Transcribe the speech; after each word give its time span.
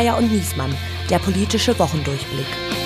Geier 0.00 0.16
und 0.16 0.32
Niesmann, 0.32 0.74
der 1.10 1.18
politische 1.18 1.78
Wochendurchblick. 1.78 2.79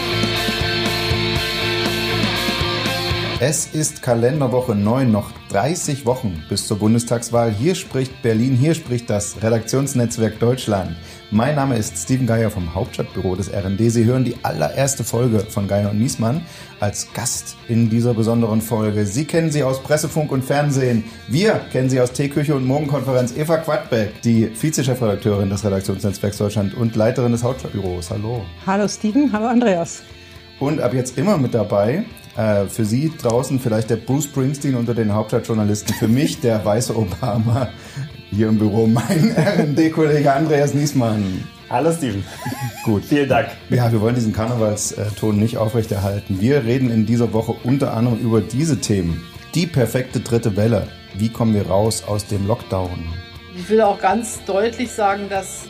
Es 3.46 3.66
ist 3.66 4.00
Kalenderwoche 4.00 4.74
9, 4.74 5.12
noch 5.12 5.30
30 5.50 6.06
Wochen 6.06 6.42
bis 6.48 6.66
zur 6.66 6.78
Bundestagswahl. 6.78 7.52
Hier 7.52 7.74
spricht 7.74 8.22
Berlin, 8.22 8.56
hier 8.56 8.72
spricht 8.72 9.10
das 9.10 9.42
Redaktionsnetzwerk 9.42 10.38
Deutschland. 10.38 10.96
Mein 11.30 11.56
Name 11.56 11.76
ist 11.76 11.98
Steven 11.98 12.26
Geier 12.26 12.50
vom 12.50 12.74
Hauptstadtbüro 12.74 13.36
des 13.36 13.52
RND. 13.52 13.80
Sie 13.92 14.06
hören 14.06 14.24
die 14.24 14.34
allererste 14.42 15.04
Folge 15.04 15.40
von 15.40 15.68
Geier 15.68 15.90
und 15.90 15.98
Niesmann 15.98 16.40
als 16.80 17.12
Gast 17.12 17.58
in 17.68 17.90
dieser 17.90 18.14
besonderen 18.14 18.62
Folge. 18.62 19.04
Sie 19.04 19.26
kennen 19.26 19.50
sie 19.50 19.62
aus 19.62 19.82
Pressefunk 19.82 20.32
und 20.32 20.42
Fernsehen. 20.42 21.04
Wir 21.28 21.60
kennen 21.70 21.90
sie 21.90 22.00
aus 22.00 22.12
Teeküche 22.12 22.54
und 22.54 22.64
Morgenkonferenz. 22.64 23.36
Eva 23.36 23.58
Quadbeck, 23.58 24.22
die 24.22 24.50
Vizechefredakteurin 24.58 25.50
des 25.50 25.62
Redaktionsnetzwerks 25.62 26.38
Deutschland 26.38 26.72
und 26.72 26.96
Leiterin 26.96 27.32
des 27.32 27.42
Hauptstadtbüros. 27.42 28.10
Hallo. 28.10 28.46
Hallo 28.66 28.88
Steven, 28.88 29.30
hallo 29.34 29.48
Andreas. 29.48 30.02
Und 30.60 30.80
ab 30.80 30.94
jetzt 30.94 31.18
immer 31.18 31.36
mit 31.36 31.52
dabei 31.52 32.06
äh, 32.36 32.66
für 32.66 32.84
Sie 32.84 33.12
draußen 33.16 33.60
vielleicht 33.60 33.90
der 33.90 33.96
Bruce 33.96 34.24
Springsteen 34.24 34.74
unter 34.74 34.94
den 34.94 35.12
Hauptstadtjournalisten. 35.12 35.94
Für 35.94 36.08
mich 36.08 36.40
der 36.40 36.64
weiße 36.64 36.96
Obama 36.96 37.68
hier 38.30 38.48
im 38.48 38.58
Büro, 38.58 38.86
mein 38.86 39.34
RD-Kollege 39.78 40.32
Andreas 40.32 40.74
Niesmann. 40.74 41.44
Hallo 41.70 41.92
Steven. 41.92 42.24
Gut. 42.84 43.04
Vielen 43.08 43.28
Dank. 43.28 43.48
Ja, 43.70 43.90
wir 43.90 44.00
wollen 44.00 44.14
diesen 44.14 44.32
Karnevalston 44.32 45.38
nicht 45.38 45.56
aufrechterhalten. 45.58 46.40
Wir 46.40 46.64
reden 46.64 46.90
in 46.90 47.06
dieser 47.06 47.32
Woche 47.32 47.54
unter 47.64 47.94
anderem 47.94 48.18
über 48.18 48.40
diese 48.40 48.80
Themen. 48.80 49.22
Die 49.54 49.66
perfekte 49.66 50.20
dritte 50.20 50.56
Welle. 50.56 50.88
Wie 51.16 51.28
kommen 51.28 51.54
wir 51.54 51.66
raus 51.68 52.02
aus 52.06 52.26
dem 52.26 52.46
Lockdown? 52.46 53.04
Ich 53.56 53.68
will 53.70 53.80
auch 53.80 54.00
ganz 54.00 54.42
deutlich 54.44 54.90
sagen, 54.90 55.28
dass 55.30 55.68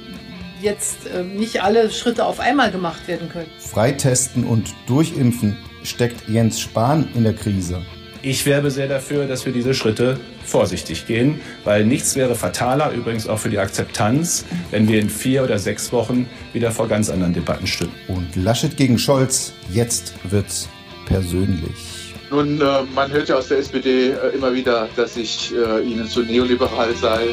jetzt 0.63 1.07
äh, 1.07 1.23
nicht 1.23 1.63
alle 1.63 1.91
Schritte 1.91 2.25
auf 2.25 2.41
einmal 2.41 2.71
gemacht 2.71 3.07
werden 3.07 3.29
können. 3.29 3.51
Freitesten 3.59 4.45
und 4.45 4.75
durchimpfen 4.87 5.59
steckt 5.85 6.29
Jens 6.29 6.61
Spahn 6.61 7.09
in 7.15 7.25
der 7.25 7.35
Krise. 7.35 7.83
Ich 8.23 8.47
werbe 8.47 8.71
sehr 8.71 8.89
dafür, 8.89 9.27
dass 9.27 9.45
wir 9.45 9.53
diese 9.53 9.75
Schritte 9.75 10.19
vorsichtig 10.47 11.07
gehen, 11.07 11.41
weil 11.65 11.85
nichts 11.85 12.17
wäre 12.17 12.35
fataler, 12.35 12.91
übrigens 12.93 13.29
auch 13.29 13.39
für 13.39 13.51
die 13.51 13.59
Akzeptanz, 13.59 14.47
wenn 14.71 14.89
wir 14.89 14.99
in 14.99 15.11
vier 15.11 15.45
oder 15.45 15.59
sechs 15.59 15.93
Wochen 15.93 16.27
wieder 16.55 16.71
vor 16.71 16.89
ganz 16.89 17.11
anderen 17.11 17.35
Debatten 17.35 17.67
stünden. 17.67 17.95
Und 18.09 18.35
Laschet 18.35 18.77
gegen 18.79 18.99
Scholz, 18.99 19.53
jetzt 19.71 20.15
wird's 20.25 20.71
persönlich. 21.05 22.15
Nun, 22.31 22.61
äh, 22.61 22.65
man 22.95 23.13
hört 23.13 23.29
ja 23.29 23.37
aus 23.37 23.49
der 23.49 23.59
SPD 23.59 24.13
äh, 24.13 24.35
immer 24.35 24.55
wieder, 24.55 24.89
dass 24.97 25.17
ich 25.19 25.53
äh, 25.55 25.83
ihnen 25.83 26.09
zu 26.09 26.23
neoliberal 26.23 26.95
sei. 26.97 27.29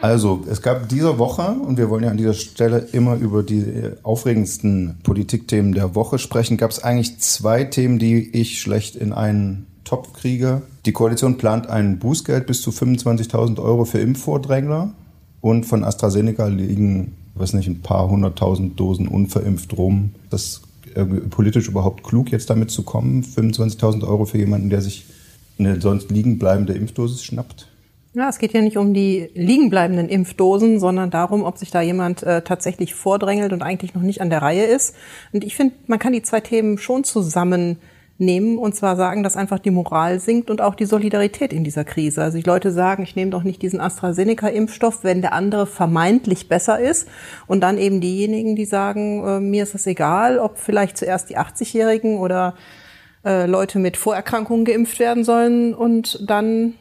Also, 0.00 0.44
es 0.48 0.62
gab 0.62 0.88
diese 0.88 1.18
Woche, 1.18 1.42
und 1.42 1.76
wir 1.76 1.90
wollen 1.90 2.04
ja 2.04 2.10
an 2.10 2.16
dieser 2.16 2.34
Stelle 2.34 2.86
immer 2.92 3.16
über 3.16 3.42
die 3.42 3.64
aufregendsten 4.04 4.98
Politikthemen 5.02 5.72
der 5.72 5.96
Woche 5.96 6.18
sprechen, 6.18 6.56
gab 6.56 6.70
es 6.70 6.82
eigentlich 6.82 7.18
zwei 7.18 7.64
Themen, 7.64 7.98
die 7.98 8.28
ich 8.30 8.60
schlecht 8.60 8.94
in 8.94 9.12
einen 9.12 9.66
Topf 9.82 10.12
kriege. 10.12 10.62
Die 10.86 10.92
Koalition 10.92 11.36
plant 11.36 11.68
ein 11.68 11.98
Bußgeld 11.98 12.46
bis 12.46 12.62
zu 12.62 12.70
25.000 12.70 13.60
Euro 13.60 13.84
für 13.84 13.98
Impfvordrängler 13.98 14.92
und 15.40 15.66
von 15.66 15.82
AstraZeneca 15.82 16.46
liegen, 16.46 17.16
weiß 17.34 17.54
nicht, 17.54 17.66
ein 17.66 17.80
paar 17.80 18.08
hunderttausend 18.08 18.78
Dosen 18.78 19.08
unverimpft 19.08 19.76
rum. 19.76 20.10
Das 20.30 20.42
ist 20.94 21.30
politisch 21.30 21.68
überhaupt 21.68 22.04
klug, 22.04 22.30
jetzt 22.30 22.50
damit 22.50 22.70
zu 22.70 22.82
kommen, 22.82 23.24
25.000 23.24 24.06
Euro 24.06 24.26
für 24.26 24.38
jemanden, 24.38 24.70
der 24.70 24.80
sich 24.80 25.06
eine 25.58 25.80
sonst 25.80 26.10
liegen 26.10 26.38
bleibende 26.38 26.72
Impfdosis 26.72 27.24
schnappt? 27.24 27.66
Ja, 28.18 28.28
es 28.28 28.40
geht 28.40 28.52
ja 28.52 28.60
nicht 28.60 28.76
um 28.76 28.94
die 28.94 29.30
liegenbleibenden 29.34 30.08
Impfdosen, 30.08 30.80
sondern 30.80 31.08
darum, 31.08 31.44
ob 31.44 31.56
sich 31.56 31.70
da 31.70 31.80
jemand 31.82 32.24
äh, 32.24 32.42
tatsächlich 32.42 32.92
vordrängelt 32.92 33.52
und 33.52 33.62
eigentlich 33.62 33.94
noch 33.94 34.02
nicht 34.02 34.20
an 34.20 34.28
der 34.28 34.42
Reihe 34.42 34.64
ist. 34.64 34.96
Und 35.32 35.44
ich 35.44 35.54
finde, 35.54 35.76
man 35.86 36.00
kann 36.00 36.12
die 36.12 36.22
zwei 36.22 36.40
Themen 36.40 36.78
schon 36.78 37.04
zusammennehmen 37.04 38.58
und 38.58 38.74
zwar 38.74 38.96
sagen, 38.96 39.22
dass 39.22 39.36
einfach 39.36 39.60
die 39.60 39.70
Moral 39.70 40.18
sinkt 40.18 40.50
und 40.50 40.60
auch 40.60 40.74
die 40.74 40.86
Solidarität 40.86 41.52
in 41.52 41.62
dieser 41.62 41.84
Krise. 41.84 42.20
Also 42.20 42.38
die 42.38 42.42
Leute 42.42 42.72
sagen, 42.72 43.04
ich 43.04 43.14
nehme 43.14 43.30
doch 43.30 43.44
nicht 43.44 43.62
diesen 43.62 43.78
AstraZeneca-Impfstoff, 43.78 45.04
wenn 45.04 45.22
der 45.22 45.32
andere 45.32 45.68
vermeintlich 45.68 46.48
besser 46.48 46.80
ist. 46.80 47.06
Und 47.46 47.60
dann 47.60 47.78
eben 47.78 48.00
diejenigen, 48.00 48.56
die 48.56 48.64
sagen, 48.64 49.24
äh, 49.24 49.38
mir 49.38 49.62
ist 49.62 49.76
es 49.76 49.86
egal, 49.86 50.40
ob 50.40 50.58
vielleicht 50.58 50.96
zuerst 50.96 51.30
die 51.30 51.38
80-Jährigen 51.38 52.18
oder 52.18 52.56
äh, 53.24 53.46
Leute 53.46 53.78
mit 53.78 53.96
Vorerkrankungen 53.96 54.64
geimpft 54.64 54.98
werden 54.98 55.22
sollen 55.22 55.72
und 55.72 56.28
dann 56.28 56.74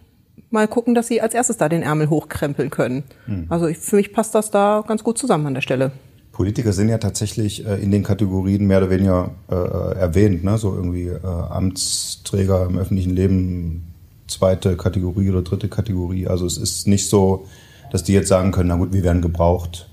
mal 0.49 0.67
gucken, 0.67 0.95
dass 0.95 1.07
sie 1.07 1.21
als 1.21 1.33
erstes 1.33 1.57
da 1.57 1.69
den 1.69 1.83
Ärmel 1.83 2.09
hochkrempeln 2.09 2.69
können. 2.69 3.03
Hm. 3.25 3.45
Also 3.49 3.67
ich, 3.67 3.77
für 3.77 3.97
mich 3.97 4.13
passt 4.13 4.35
das 4.35 4.51
da 4.51 4.83
ganz 4.87 5.03
gut 5.03 5.17
zusammen 5.17 5.45
an 5.47 5.53
der 5.53 5.61
Stelle. 5.61 5.91
Politiker 6.31 6.71
sind 6.71 6.89
ja 6.89 6.99
tatsächlich 6.99 7.65
äh, 7.65 7.81
in 7.81 7.89
den 7.89 8.03
Kategorien 8.03 8.67
mehr 8.67 8.77
oder 8.77 8.89
weniger 8.91 9.31
äh, 9.49 9.55
erwähnt, 9.97 10.43
ne? 10.43 10.57
so 10.57 10.75
irgendwie 10.75 11.07
äh, 11.07 11.25
Amtsträger 11.25 12.67
im 12.67 12.77
öffentlichen 12.77 13.09
Leben, 13.09 13.93
zweite 14.27 14.77
Kategorie 14.77 15.31
oder 15.31 15.41
dritte 15.41 15.67
Kategorie. 15.67 16.27
Also 16.27 16.45
es 16.45 16.57
ist 16.57 16.87
nicht 16.87 17.09
so, 17.09 17.47
dass 17.91 18.03
die 18.03 18.13
jetzt 18.13 18.27
sagen 18.27 18.51
können, 18.51 18.69
na 18.69 18.75
gut, 18.75 18.93
wir 18.93 19.03
werden 19.03 19.23
gebraucht, 19.23 19.89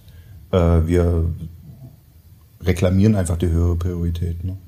äh, 0.50 0.58
wir 0.58 1.24
reklamieren 2.60 3.14
einfach 3.14 3.38
die 3.38 3.48
höhere 3.48 3.76
Priorität. 3.76 4.44
Ne? 4.44 4.58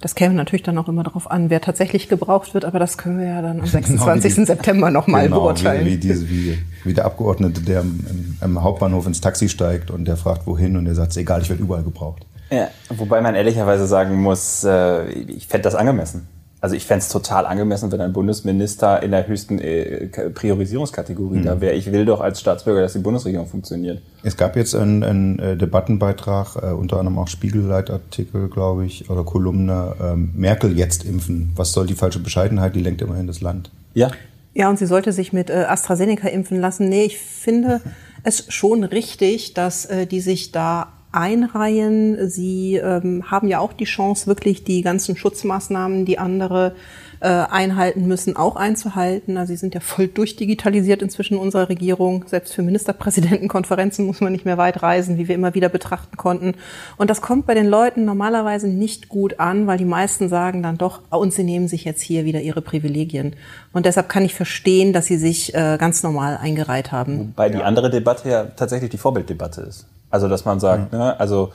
Das 0.00 0.14
käme 0.14 0.34
natürlich 0.34 0.62
dann 0.62 0.78
auch 0.78 0.88
immer 0.88 1.02
darauf 1.02 1.30
an, 1.30 1.50
wer 1.50 1.60
tatsächlich 1.60 2.08
gebraucht 2.08 2.54
wird, 2.54 2.64
aber 2.64 2.78
das 2.78 2.96
können 2.96 3.18
wir 3.18 3.26
ja 3.26 3.42
dann 3.42 3.60
am 3.60 3.66
26. 3.66 4.34
Genau, 4.34 4.46
September 4.46 4.90
nochmal 4.90 5.24
genau, 5.24 5.40
beurteilen. 5.40 5.84
Wie, 5.84 5.92
wie, 5.92 5.96
diese, 5.98 6.28
wie, 6.28 6.58
wie 6.84 6.94
der 6.94 7.04
Abgeordnete, 7.04 7.60
der 7.60 7.82
im, 7.82 8.36
im, 8.40 8.62
Hauptbahnhof 8.62 9.06
ins 9.06 9.20
Taxi 9.20 9.50
steigt 9.50 9.90
und 9.90 10.06
der 10.06 10.16
fragt, 10.16 10.46
wohin 10.46 10.76
und 10.76 10.86
der 10.86 10.94
sagt, 10.94 11.16
egal, 11.18 11.42
ich 11.42 11.50
werde 11.50 11.62
überall 11.62 11.82
gebraucht. 11.82 12.24
Ja, 12.50 12.68
wobei 12.88 13.20
man 13.20 13.34
ehrlicherweise 13.34 13.86
sagen 13.86 14.20
muss, 14.20 14.64
äh, 14.64 15.08
ich 15.10 15.46
fände 15.46 15.64
das 15.64 15.74
angemessen. 15.74 16.26
Also 16.62 16.76
ich 16.76 16.84
fände 16.84 17.00
es 17.02 17.08
total 17.08 17.46
angemessen, 17.46 17.90
wenn 17.90 18.02
ein 18.02 18.12
Bundesminister 18.12 19.02
in 19.02 19.12
der 19.12 19.26
höchsten 19.26 19.58
äh, 19.58 20.08
Priorisierungskategorie 20.08 21.38
mhm. 21.38 21.44
da 21.44 21.60
wäre. 21.60 21.74
Ich 21.74 21.90
will 21.90 22.04
doch 22.04 22.20
als 22.20 22.40
Staatsbürger, 22.40 22.82
dass 22.82 22.92
die 22.92 22.98
Bundesregierung 22.98 23.46
funktioniert. 23.46 24.02
Es 24.22 24.36
gab 24.36 24.56
jetzt 24.56 24.74
einen, 24.74 25.02
einen 25.02 25.38
äh, 25.38 25.56
Debattenbeitrag, 25.56 26.56
äh, 26.56 26.66
unter 26.72 26.98
anderem 26.98 27.18
auch 27.18 27.28
Spiegelleitartikel, 27.28 28.50
glaube 28.50 28.84
ich, 28.84 29.08
oder 29.08 29.24
Kolumne, 29.24 29.94
ähm, 30.02 30.32
Merkel 30.34 30.76
jetzt 30.76 31.04
impfen. 31.04 31.52
Was 31.56 31.72
soll 31.72 31.86
die 31.86 31.94
falsche 31.94 32.18
Bescheidenheit? 32.18 32.74
Die 32.74 32.80
lenkt 32.80 33.00
immerhin 33.00 33.26
das 33.26 33.40
Land. 33.40 33.70
Ja. 33.94 34.10
Ja, 34.52 34.68
und 34.68 34.78
sie 34.78 34.86
sollte 34.86 35.12
sich 35.12 35.32
mit 35.32 35.48
äh, 35.48 35.64
AstraZeneca 35.66 36.28
impfen 36.28 36.60
lassen. 36.60 36.88
Nee, 36.88 37.04
ich 37.04 37.18
finde 37.18 37.80
es 38.22 38.52
schon 38.52 38.84
richtig, 38.84 39.54
dass 39.54 39.86
äh, 39.86 40.06
die 40.06 40.20
sich 40.20 40.52
da 40.52 40.92
einreihen. 41.12 42.28
Sie 42.28 42.76
ähm, 42.76 43.30
haben 43.30 43.48
ja 43.48 43.58
auch 43.58 43.72
die 43.72 43.84
Chance, 43.84 44.26
wirklich 44.26 44.64
die 44.64 44.82
ganzen 44.82 45.16
Schutzmaßnahmen, 45.16 46.04
die 46.04 46.18
andere 46.18 46.74
äh, 47.20 47.28
einhalten 47.28 48.06
müssen, 48.06 48.36
auch 48.36 48.56
einzuhalten. 48.56 49.36
Also 49.36 49.52
sie 49.52 49.58
sind 49.58 49.74
ja 49.74 49.80
voll 49.80 50.08
durchdigitalisiert 50.08 51.02
inzwischen 51.02 51.34
in 51.34 51.40
unserer 51.40 51.68
Regierung. 51.68 52.24
Selbst 52.26 52.54
für 52.54 52.62
Ministerpräsidentenkonferenzen 52.62 54.06
muss 54.06 54.20
man 54.20 54.32
nicht 54.32 54.44
mehr 54.44 54.56
weit 54.56 54.82
reisen, 54.82 55.18
wie 55.18 55.28
wir 55.28 55.34
immer 55.34 55.54
wieder 55.54 55.68
betrachten 55.68 56.16
konnten. 56.16 56.54
Und 56.96 57.10
das 57.10 57.20
kommt 57.20 57.46
bei 57.46 57.54
den 57.54 57.66
Leuten 57.66 58.04
normalerweise 58.04 58.68
nicht 58.68 59.08
gut 59.08 59.38
an, 59.38 59.66
weil 59.66 59.78
die 59.78 59.84
meisten 59.84 60.28
sagen 60.28 60.62
dann 60.62 60.78
doch, 60.78 61.02
oh, 61.10 61.18
und 61.18 61.34
sie 61.34 61.44
nehmen 61.44 61.68
sich 61.68 61.84
jetzt 61.84 62.00
hier 62.00 62.24
wieder 62.24 62.40
ihre 62.40 62.62
Privilegien. 62.62 63.36
Und 63.72 63.84
deshalb 63.84 64.08
kann 64.08 64.24
ich 64.24 64.34
verstehen, 64.34 64.92
dass 64.92 65.06
sie 65.06 65.18
sich 65.18 65.54
äh, 65.54 65.76
ganz 65.78 66.02
normal 66.02 66.38
eingereiht 66.40 66.90
haben. 66.90 67.34
Wobei 67.36 67.50
die 67.50 67.62
andere 67.62 67.90
Debatte 67.90 68.30
ja 68.30 68.44
tatsächlich 68.44 68.90
die 68.90 68.98
Vorbilddebatte 68.98 69.60
ist. 69.60 69.86
Also 70.10 70.28
dass 70.28 70.44
man 70.44 70.60
sagt, 70.60 70.92
mhm. 70.92 70.98
ne, 70.98 71.20
also 71.20 71.50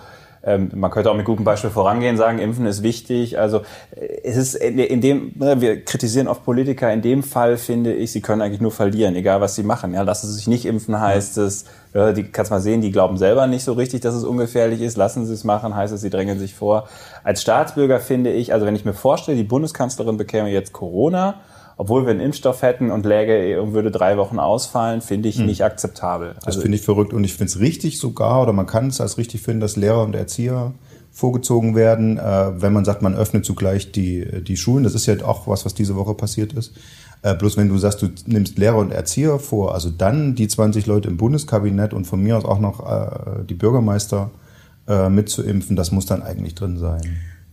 ähm, 0.45 0.69
man 0.75 0.91
könnte 0.91 1.09
auch 1.09 1.15
mit 1.15 1.25
gutem 1.25 1.43
Beispiel 1.43 1.71
vorangehen, 1.71 2.17
sagen, 2.17 2.37
Impfen 2.37 2.67
ist 2.67 2.83
wichtig. 2.83 3.39
Also 3.39 3.61
es 4.23 4.37
ist 4.37 4.53
in 4.53 5.01
dem, 5.01 5.33
ne, 5.35 5.59
wir 5.59 5.83
kritisieren 5.83 6.27
oft 6.27 6.45
Politiker, 6.45 6.93
in 6.93 7.01
dem 7.01 7.23
Fall 7.23 7.57
finde 7.57 7.93
ich, 7.93 8.11
sie 8.11 8.21
können 8.21 8.43
eigentlich 8.43 8.61
nur 8.61 8.71
verlieren, 8.71 9.15
egal 9.15 9.41
was 9.41 9.55
sie 9.55 9.63
machen. 9.63 9.95
Ja, 9.95 10.03
lassen 10.03 10.27
sie 10.27 10.33
sich 10.33 10.47
nicht 10.47 10.65
impfen, 10.65 10.99
heißt 10.99 11.39
es, 11.39 11.65
ja, 11.95 12.11
die 12.11 12.23
kannst 12.23 12.51
mal 12.51 12.61
sehen, 12.61 12.81
die 12.81 12.91
glauben 12.91 13.17
selber 13.17 13.47
nicht 13.47 13.63
so 13.63 13.73
richtig, 13.73 14.01
dass 14.01 14.13
es 14.13 14.23
ungefährlich 14.23 14.81
ist. 14.81 14.97
Lassen 14.97 15.25
sie 15.25 15.33
es 15.33 15.43
machen, 15.43 15.75
heißt 15.75 15.93
es, 15.93 16.01
sie 16.01 16.11
drängen 16.11 16.37
sich 16.37 16.53
vor. 16.53 16.87
Als 17.23 17.41
Staatsbürger 17.41 17.99
finde 17.99 18.31
ich, 18.31 18.53
also 18.53 18.67
wenn 18.67 18.75
ich 18.75 18.85
mir 18.85 18.93
vorstelle, 18.93 19.37
die 19.37 19.43
Bundeskanzlerin 19.43 20.17
bekäme 20.17 20.49
jetzt 20.49 20.73
Corona, 20.73 21.35
obwohl 21.77 22.05
wir 22.05 22.11
einen 22.11 22.21
Impfstoff 22.21 22.61
hätten 22.61 22.91
und 22.91 23.05
läge 23.05 23.61
und 23.61 23.73
würde 23.73 23.91
drei 23.91 24.17
Wochen 24.17 24.39
ausfallen, 24.39 25.01
finde 25.01 25.29
ich 25.29 25.37
hm. 25.37 25.45
nicht 25.45 25.63
akzeptabel. 25.63 26.33
Das 26.35 26.47
also 26.47 26.61
finde 26.61 26.77
ich 26.77 26.83
verrückt 26.83 27.13
und 27.13 27.23
ich 27.23 27.33
finde 27.33 27.51
es 27.51 27.59
richtig 27.59 27.99
sogar, 27.99 28.41
oder 28.41 28.53
man 28.53 28.65
kann 28.65 28.87
es 28.87 29.01
als 29.01 29.17
richtig 29.17 29.41
finden, 29.41 29.61
dass 29.61 29.75
Lehrer 29.75 30.03
und 30.03 30.15
Erzieher 30.15 30.73
vorgezogen 31.11 31.75
werden, 31.75 32.17
äh, 32.17 32.61
wenn 32.61 32.73
man 32.73 32.83
sagt, 32.83 33.01
man 33.01 33.15
öffnet 33.15 33.45
zugleich 33.45 33.93
die, 33.93 34.43
die 34.43 34.57
Schulen. 34.57 34.83
Das 34.83 34.95
ist 34.95 35.05
ja 35.05 35.15
auch 35.23 35.47
was, 35.47 35.65
was 35.65 35.73
diese 35.73 35.95
Woche 35.95 36.13
passiert 36.13 36.51
ist. 36.51 36.73
Äh, 37.21 37.35
bloß 37.35 37.55
wenn 37.55 37.69
du 37.69 37.77
sagst, 37.77 38.01
du 38.01 38.09
nimmst 38.25 38.57
Lehrer 38.57 38.77
und 38.77 38.91
Erzieher 38.91 39.39
vor, 39.39 39.73
also 39.73 39.89
dann 39.89 40.35
die 40.35 40.47
20 40.47 40.85
Leute 40.85 41.07
im 41.07 41.17
Bundeskabinett 41.17 41.93
und 41.93 42.05
von 42.05 42.21
mir 42.21 42.37
aus 42.37 42.43
auch 42.45 42.59
noch 42.59 42.85
äh, 42.85 43.45
die 43.45 43.53
Bürgermeister 43.53 44.29
äh, 44.87 45.09
mitzuimpfen, 45.09 45.75
das 45.75 45.91
muss 45.91 46.05
dann 46.05 46.21
eigentlich 46.21 46.53
drin 46.53 46.77
sein. 46.77 47.01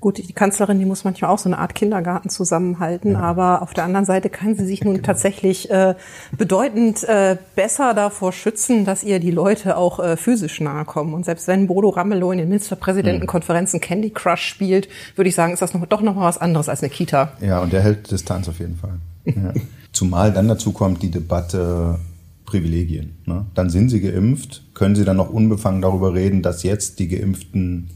Gut, 0.03 0.19
die 0.19 0.33
Kanzlerin, 0.33 0.81
die 0.81 0.85
muss 0.85 1.05
manchmal 1.05 1.31
auch 1.31 1.39
so 1.39 1.49
eine 1.49 1.59
Art 1.59 1.77
Kindergarten 1.77 2.29
zusammenhalten, 2.29 3.13
ja. 3.13 3.21
aber 3.21 3.63
auf 3.63 3.73
der 3.73 3.85
anderen 3.85 4.05
Seite 4.05 4.31
kann 4.31 4.57
sie 4.57 4.67
sich 4.67 4.83
nun 4.83 4.95
genau. 4.95 5.07
tatsächlich 5.07 5.71
äh, 5.71 5.95
bedeutend 6.37 7.05
äh, 7.05 7.37
besser 7.55 7.95
davor 7.95 8.33
schützen, 8.33 8.85
dass 8.85 9.05
ihr 9.05 9.21
die 9.21 9.31
Leute 9.31 9.77
auch 9.77 10.01
äh, 10.01 10.17
physisch 10.17 10.61
nahe 10.61 10.85
kommen. 10.85 11.15
Und 11.15 11.25
selbst 11.25 11.47
wenn 11.47 11.69
Bodo 11.69 11.89
Ramelow 11.89 12.33
in 12.33 12.39
den 12.39 12.49
Ministerpräsidentenkonferenzen 12.49 13.79
mhm. 13.79 13.81
Candy 13.81 14.11
Crush 14.11 14.43
spielt, 14.43 14.89
würde 15.15 15.29
ich 15.29 15.37
sagen, 15.37 15.53
ist 15.53 15.63
das 15.63 15.73
noch, 15.73 15.87
doch 15.87 16.01
noch 16.01 16.17
mal 16.17 16.25
was 16.25 16.39
anderes 16.39 16.69
als 16.69 16.83
eine 16.83 16.91
Kita. 16.91 17.35
Ja, 17.41 17.61
und 17.61 17.73
der 17.73 17.83
hält 17.83 18.11
Distanz 18.11 18.49
auf 18.49 18.59
jeden 18.59 18.79
Fall. 18.79 18.95
Ja. 19.25 19.53
Zumal 19.93 20.33
dann 20.33 20.49
dazu 20.49 20.73
kommt 20.73 21.05
die 21.05 21.13
Debatte 21.13 22.01
Privilegien. 22.45 23.19
Ne? 23.25 23.47
Dann 23.55 23.71
sind 23.71 23.89
sie 23.89 24.01
geimpft, 24.01 24.65
können 24.75 24.97
sie 24.97 25.05
dann 25.05 25.19
noch 25.19 25.31
unbefangen 25.31 25.81
darüber 25.81 26.13
reden, 26.13 26.43
dass 26.43 26.65
jetzt 26.65 26.99
die 26.99 27.07
Geimpften 27.07 27.89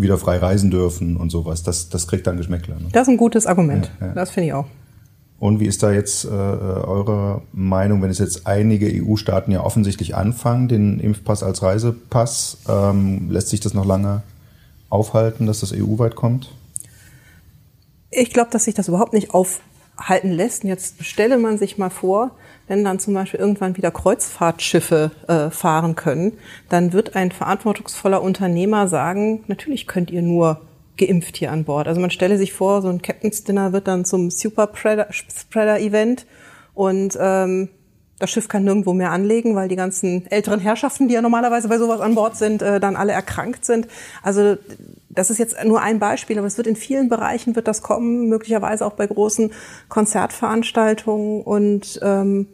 wieder 0.00 0.18
frei 0.18 0.38
reisen 0.38 0.70
dürfen 0.70 1.16
und 1.16 1.30
sowas. 1.30 1.62
Das, 1.62 1.88
das 1.88 2.06
kriegt 2.06 2.26
dann 2.26 2.36
Geschmäckler. 2.36 2.76
Ne? 2.76 2.88
Das 2.92 3.02
ist 3.02 3.08
ein 3.08 3.16
gutes 3.16 3.46
Argument. 3.46 3.90
Ja, 4.00 4.08
ja. 4.08 4.12
Das 4.14 4.30
finde 4.30 4.46
ich 4.48 4.52
auch. 4.52 4.66
Und 5.40 5.60
wie 5.60 5.66
ist 5.66 5.82
da 5.82 5.92
jetzt 5.92 6.24
äh, 6.24 6.28
eure 6.28 7.42
Meinung, 7.52 8.02
wenn 8.02 8.10
es 8.10 8.18
jetzt 8.18 8.46
einige 8.46 8.88
EU-Staaten 8.90 9.52
ja 9.52 9.62
offensichtlich 9.62 10.16
anfangen, 10.16 10.66
den 10.66 10.98
Impfpass 10.98 11.44
als 11.44 11.62
Reisepass, 11.62 12.58
ähm, 12.68 13.30
lässt 13.30 13.48
sich 13.48 13.60
das 13.60 13.72
noch 13.72 13.86
lange 13.86 14.22
aufhalten, 14.90 15.46
dass 15.46 15.60
das 15.60 15.72
EU-weit 15.72 16.16
kommt? 16.16 16.50
Ich 18.10 18.32
glaube, 18.32 18.50
dass 18.50 18.64
sich 18.64 18.74
das 18.74 18.88
überhaupt 18.88 19.12
nicht 19.12 19.30
aufhalten 19.32 20.32
lässt. 20.32 20.64
Und 20.64 20.70
jetzt 20.70 21.04
stelle 21.04 21.38
man 21.38 21.56
sich 21.56 21.78
mal 21.78 21.90
vor, 21.90 22.32
wenn 22.68 22.84
dann 22.84 23.00
zum 23.00 23.14
Beispiel 23.14 23.40
irgendwann 23.40 23.76
wieder 23.76 23.90
Kreuzfahrtschiffe 23.90 25.10
äh, 25.26 25.50
fahren 25.50 25.96
können, 25.96 26.34
dann 26.68 26.92
wird 26.92 27.16
ein 27.16 27.32
verantwortungsvoller 27.32 28.22
Unternehmer 28.22 28.88
sagen, 28.88 29.44
natürlich 29.48 29.86
könnt 29.86 30.10
ihr 30.10 30.22
nur 30.22 30.60
geimpft 30.96 31.36
hier 31.36 31.50
an 31.52 31.64
Bord. 31.64 31.88
Also 31.88 32.00
man 32.00 32.10
stelle 32.10 32.38
sich 32.38 32.52
vor, 32.52 32.82
so 32.82 32.88
ein 32.88 33.02
Captain's 33.02 33.44
Dinner 33.44 33.72
wird 33.72 33.88
dann 33.88 34.04
zum 34.04 34.30
Super 34.30 34.70
Spreader 34.74 35.80
Event 35.80 36.26
und 36.74 37.16
ähm, 37.20 37.70
das 38.18 38.30
Schiff 38.30 38.48
kann 38.48 38.64
nirgendwo 38.64 38.92
mehr 38.92 39.12
anlegen, 39.12 39.54
weil 39.54 39.68
die 39.68 39.76
ganzen 39.76 40.26
älteren 40.26 40.58
Herrschaften, 40.58 41.06
die 41.06 41.14
ja 41.14 41.22
normalerweise 41.22 41.68
bei 41.68 41.78
sowas 41.78 42.00
an 42.00 42.16
Bord 42.16 42.36
sind, 42.36 42.62
äh, 42.62 42.80
dann 42.80 42.96
alle 42.96 43.12
erkrankt 43.12 43.64
sind. 43.64 43.86
Also 44.22 44.56
das 45.08 45.30
ist 45.30 45.38
jetzt 45.38 45.56
nur 45.64 45.80
ein 45.80 45.98
Beispiel, 46.00 46.36
aber 46.38 46.46
es 46.46 46.56
wird 46.56 46.66
in 46.66 46.76
vielen 46.76 47.08
Bereichen 47.08 47.54
wird 47.54 47.68
das 47.68 47.80
kommen, 47.80 48.28
möglicherweise 48.28 48.84
auch 48.84 48.94
bei 48.94 49.06
großen 49.06 49.52
Konzertveranstaltungen 49.88 51.42
und 51.42 52.00
ähm, 52.02 52.48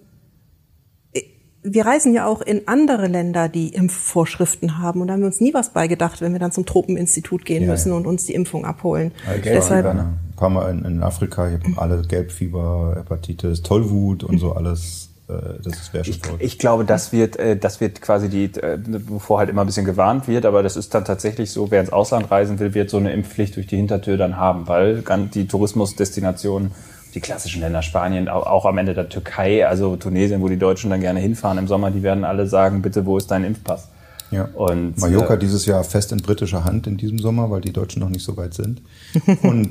wir 1.64 1.86
reisen 1.86 2.12
ja 2.12 2.26
auch 2.26 2.42
in 2.42 2.68
andere 2.68 3.06
Länder, 3.06 3.48
die 3.48 3.70
Impfvorschriften 3.70 4.78
haben. 4.78 5.00
Und 5.00 5.08
da 5.08 5.14
haben 5.14 5.20
wir 5.20 5.26
uns 5.26 5.40
nie 5.40 5.54
was 5.54 5.70
beigedacht, 5.70 6.20
wenn 6.20 6.32
wir 6.32 6.38
dann 6.38 6.52
zum 6.52 6.66
Tropeninstitut 6.66 7.44
gehen 7.44 7.64
ja, 7.64 7.70
müssen 7.70 7.92
und 7.92 8.06
uns 8.06 8.26
die 8.26 8.34
Impfung 8.34 8.66
abholen. 8.66 9.12
Okay. 9.26 9.52
Deshalb, 9.54 9.86
ein 9.86 10.18
paar 10.36 10.50
Mal 10.50 10.70
in, 10.70 10.84
in 10.84 11.02
Afrika, 11.02 11.48
ich 11.48 11.54
habe 11.54 11.80
alle 11.80 12.02
Gelbfieber, 12.02 12.94
Hepatitis, 12.96 13.62
Tollwut 13.62 14.22
und 14.24 14.38
so 14.38 14.52
alles. 14.52 15.08
Äh, 15.26 15.32
das 15.64 15.94
wäre 15.94 16.04
schon 16.04 16.14
ich, 16.38 16.44
ich 16.44 16.58
glaube, 16.58 16.84
das 16.84 17.12
wird, 17.12 17.36
äh, 17.36 17.56
das 17.56 17.80
wird 17.80 18.02
quasi 18.02 18.28
die, 18.28 18.44
äh, 18.60 18.78
bevor 18.78 19.38
halt 19.38 19.48
immer 19.48 19.62
ein 19.62 19.66
bisschen 19.66 19.86
gewarnt 19.86 20.28
wird, 20.28 20.44
aber 20.44 20.62
das 20.62 20.76
ist 20.76 20.94
dann 20.94 21.06
tatsächlich 21.06 21.50
so, 21.50 21.70
wer 21.70 21.80
ins 21.80 21.90
Ausland 21.90 22.30
reisen 22.30 22.58
will, 22.58 22.74
wird 22.74 22.90
so 22.90 22.98
eine 22.98 23.14
Impfpflicht 23.14 23.56
durch 23.56 23.66
die 23.66 23.76
Hintertür 23.76 24.18
dann 24.18 24.36
haben, 24.36 24.68
weil 24.68 25.02
die 25.34 25.48
Tourismusdestinationen 25.48 26.72
die 27.14 27.20
klassischen 27.20 27.60
Länder, 27.60 27.82
Spanien, 27.82 28.28
auch, 28.28 28.46
auch 28.46 28.66
am 28.66 28.78
Ende 28.78 28.94
der 28.94 29.08
Türkei, 29.08 29.66
also 29.66 29.96
Tunesien, 29.96 30.42
wo 30.42 30.48
die 30.48 30.58
Deutschen 30.58 30.90
dann 30.90 31.00
gerne 31.00 31.20
hinfahren 31.20 31.58
im 31.58 31.68
Sommer, 31.68 31.90
die 31.90 32.02
werden 32.02 32.24
alle 32.24 32.46
sagen, 32.46 32.82
bitte, 32.82 33.06
wo 33.06 33.16
ist 33.16 33.30
dein 33.30 33.44
Impfpass? 33.44 33.88
Ja. 34.30 34.48
Und, 34.54 34.98
Mallorca 34.98 35.34
äh, 35.34 35.38
dieses 35.38 35.64
Jahr 35.66 35.84
fest 35.84 36.10
in 36.10 36.18
britischer 36.18 36.64
Hand 36.64 36.86
in 36.86 36.96
diesem 36.96 37.18
Sommer, 37.18 37.50
weil 37.50 37.60
die 37.60 37.72
Deutschen 37.72 38.00
noch 38.00 38.08
nicht 38.08 38.24
so 38.24 38.36
weit 38.36 38.54
sind. 38.54 38.82
Und 39.42 39.70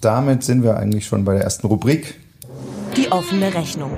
damit 0.00 0.42
sind 0.42 0.62
wir 0.62 0.76
eigentlich 0.76 1.06
schon 1.06 1.24
bei 1.24 1.34
der 1.34 1.44
ersten 1.44 1.66
Rubrik. 1.66 2.20
Die 2.96 3.10
offene 3.10 3.54
Rechnung. 3.54 3.92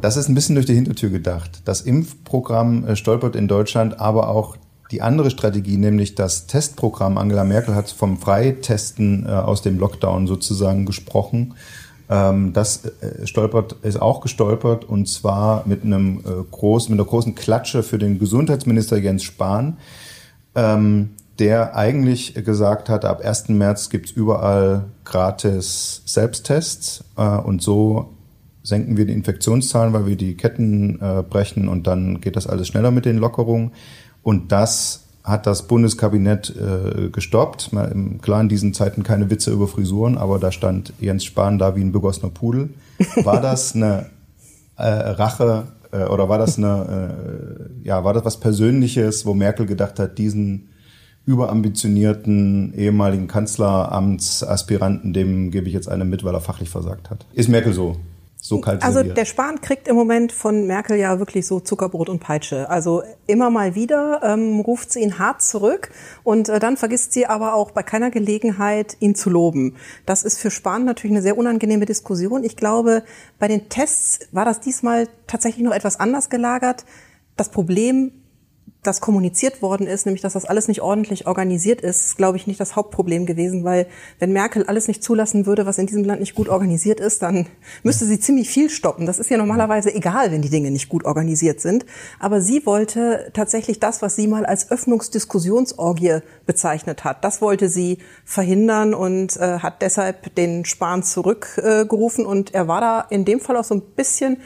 Das 0.00 0.16
ist 0.16 0.28
ein 0.28 0.34
bisschen 0.34 0.56
durch 0.56 0.66
die 0.66 0.74
Hintertür 0.74 1.10
gedacht. 1.10 1.62
Das 1.64 1.82
Impfprogramm 1.82 2.86
äh, 2.86 2.96
stolpert 2.96 3.36
in 3.36 3.46
Deutschland, 3.46 4.00
aber 4.00 4.28
auch 4.28 4.56
die 4.90 5.00
andere 5.00 5.30
Strategie, 5.30 5.76
nämlich 5.76 6.16
das 6.16 6.46
Testprogramm. 6.46 7.16
Angela 7.16 7.44
Merkel 7.44 7.74
hat 7.74 7.90
vom 7.90 8.18
Freitesten 8.18 9.26
äh, 9.26 9.30
aus 9.30 9.62
dem 9.62 9.78
Lockdown 9.78 10.26
sozusagen 10.26 10.86
gesprochen. 10.86 11.54
Ähm, 12.08 12.52
das 12.52 12.84
äh, 12.84 13.26
stolpert, 13.26 13.76
ist 13.82 14.00
auch 14.00 14.20
gestolpert 14.20 14.84
und 14.84 15.08
zwar 15.08 15.62
mit 15.66 15.84
einem 15.84 16.18
äh, 16.20 16.42
großen, 16.50 16.90
mit 16.90 17.00
einer 17.00 17.08
großen 17.08 17.34
Klatsche 17.34 17.82
für 17.82 17.98
den 17.98 18.18
Gesundheitsminister 18.18 18.98
Jens 18.98 19.22
Spahn, 19.22 19.78
ähm, 20.54 21.10
der 21.38 21.76
eigentlich 21.76 22.34
gesagt 22.34 22.88
hat, 22.88 23.04
ab 23.04 23.22
1. 23.24 23.48
März 23.50 23.90
gibt's 23.90 24.10
überall 24.10 24.84
gratis 25.04 26.02
Selbsttests 26.04 27.04
äh, 27.16 27.22
und 27.22 27.62
so 27.62 28.14
senken 28.62 28.96
wir 28.96 29.06
die 29.06 29.12
Infektionszahlen, 29.12 29.92
weil 29.92 30.06
wir 30.06 30.16
die 30.16 30.36
Ketten 30.36 31.00
brechen 31.28 31.66
und 31.66 31.88
dann 31.88 32.20
geht 32.20 32.36
das 32.36 32.46
alles 32.46 32.68
schneller 32.68 32.92
mit 32.92 33.06
den 33.06 33.18
Lockerungen. 33.18 33.72
Und 34.22 34.52
das 34.52 35.01
hat 35.24 35.46
das 35.46 35.68
Bundeskabinett 35.68 36.54
äh, 36.56 37.08
gestoppt. 37.10 37.70
Klar, 38.22 38.40
in 38.40 38.48
diesen 38.48 38.74
Zeiten 38.74 39.02
keine 39.02 39.30
Witze 39.30 39.52
über 39.52 39.68
Frisuren, 39.68 40.18
aber 40.18 40.38
da 40.38 40.50
stand 40.50 40.92
Jens 41.00 41.24
Spahn 41.24 41.58
da 41.58 41.76
wie 41.76 41.80
ein 41.80 41.92
begossener 41.92 42.30
Pudel. 42.30 42.70
War 43.22 43.40
das 43.40 43.74
eine 43.74 44.06
äh, 44.76 44.86
Rache 44.86 45.68
äh, 45.92 46.04
oder 46.04 46.28
war 46.28 46.38
das 46.38 46.58
eine, 46.58 47.10
äh, 47.84 47.86
ja, 47.88 48.02
war 48.04 48.14
das 48.14 48.24
was 48.24 48.40
Persönliches, 48.40 49.24
wo 49.24 49.34
Merkel 49.34 49.66
gedacht 49.66 49.98
hat, 49.98 50.18
diesen 50.18 50.68
überambitionierten 51.24 52.74
ehemaligen 52.74 53.28
Kanzleramtsaspiranten, 53.28 55.12
dem 55.12 55.52
gebe 55.52 55.68
ich 55.68 55.74
jetzt 55.74 55.88
eine 55.88 56.04
mit, 56.04 56.24
weil 56.24 56.34
er 56.34 56.40
fachlich 56.40 56.68
versagt 56.68 57.10
hat. 57.10 57.26
Ist 57.32 57.48
Merkel 57.48 57.72
so? 57.72 57.96
So 58.44 58.60
kalt 58.60 58.82
Also 58.82 59.04
der 59.04 59.24
Spahn 59.24 59.60
kriegt 59.60 59.86
im 59.86 59.94
Moment 59.94 60.32
von 60.32 60.66
Merkel 60.66 60.98
ja 60.98 61.20
wirklich 61.20 61.46
so 61.46 61.60
Zuckerbrot 61.60 62.08
und 62.08 62.18
Peitsche. 62.18 62.68
Also 62.68 63.04
immer 63.28 63.50
mal 63.50 63.76
wieder 63.76 64.20
ähm, 64.24 64.58
ruft 64.58 64.90
sie 64.90 65.00
ihn 65.00 65.20
hart 65.20 65.42
zurück 65.42 65.90
und 66.24 66.48
äh, 66.48 66.58
dann 66.58 66.76
vergisst 66.76 67.12
sie 67.12 67.26
aber 67.26 67.54
auch 67.54 67.70
bei 67.70 67.84
keiner 67.84 68.10
Gelegenheit, 68.10 68.96
ihn 68.98 69.14
zu 69.14 69.30
loben. 69.30 69.76
Das 70.06 70.24
ist 70.24 70.40
für 70.40 70.50
Spahn 70.50 70.84
natürlich 70.84 71.14
eine 71.14 71.22
sehr 71.22 71.38
unangenehme 71.38 71.86
Diskussion. 71.86 72.42
Ich 72.42 72.56
glaube, 72.56 73.04
bei 73.38 73.46
den 73.46 73.68
Tests 73.68 74.26
war 74.32 74.44
das 74.44 74.58
diesmal 74.58 75.08
tatsächlich 75.28 75.64
noch 75.64 75.72
etwas 75.72 76.00
anders 76.00 76.28
gelagert. 76.28 76.84
Das 77.36 77.48
Problem 77.48 78.10
das 78.82 79.00
kommuniziert 79.00 79.62
worden 79.62 79.86
ist, 79.86 80.06
nämlich 80.06 80.22
dass 80.22 80.32
das 80.32 80.44
alles 80.44 80.66
nicht 80.66 80.82
ordentlich 80.82 81.28
organisiert 81.28 81.80
ist, 81.80 82.16
glaube 82.16 82.36
ich 82.36 82.48
nicht 82.48 82.58
das 82.58 82.74
Hauptproblem 82.74 83.26
gewesen, 83.26 83.62
weil 83.62 83.86
wenn 84.18 84.32
Merkel 84.32 84.64
alles 84.66 84.88
nicht 84.88 85.04
zulassen 85.04 85.46
würde, 85.46 85.66
was 85.66 85.78
in 85.78 85.86
diesem 85.86 86.02
Land 86.02 86.18
nicht 86.18 86.34
gut 86.34 86.48
organisiert 86.48 86.98
ist, 86.98 87.22
dann 87.22 87.46
müsste 87.84 88.06
sie 88.06 88.18
ziemlich 88.18 88.50
viel 88.50 88.70
stoppen. 88.70 89.06
Das 89.06 89.20
ist 89.20 89.30
ja 89.30 89.36
normalerweise 89.36 89.94
egal, 89.94 90.32
wenn 90.32 90.42
die 90.42 90.50
Dinge 90.50 90.72
nicht 90.72 90.88
gut 90.88 91.04
organisiert 91.04 91.60
sind. 91.60 91.86
Aber 92.18 92.40
sie 92.40 92.66
wollte 92.66 93.30
tatsächlich 93.34 93.78
das, 93.78 94.02
was 94.02 94.16
sie 94.16 94.26
mal 94.26 94.44
als 94.44 94.70
Öffnungsdiskussionsorgie 94.72 96.18
bezeichnet 96.44 97.04
hat, 97.04 97.24
das 97.24 97.40
wollte 97.40 97.68
sie 97.68 97.98
verhindern 98.24 98.94
und 98.94 99.36
äh, 99.36 99.60
hat 99.60 99.80
deshalb 99.82 100.34
den 100.34 100.64
Spahn 100.64 101.04
zurückgerufen 101.04 102.24
äh, 102.24 102.28
und 102.28 102.52
er 102.52 102.66
war 102.66 102.80
da 102.80 103.00
in 103.10 103.24
dem 103.24 103.38
Fall 103.38 103.56
auch 103.56 103.64
so 103.64 103.76
ein 103.76 103.82
bisschen 103.94 104.38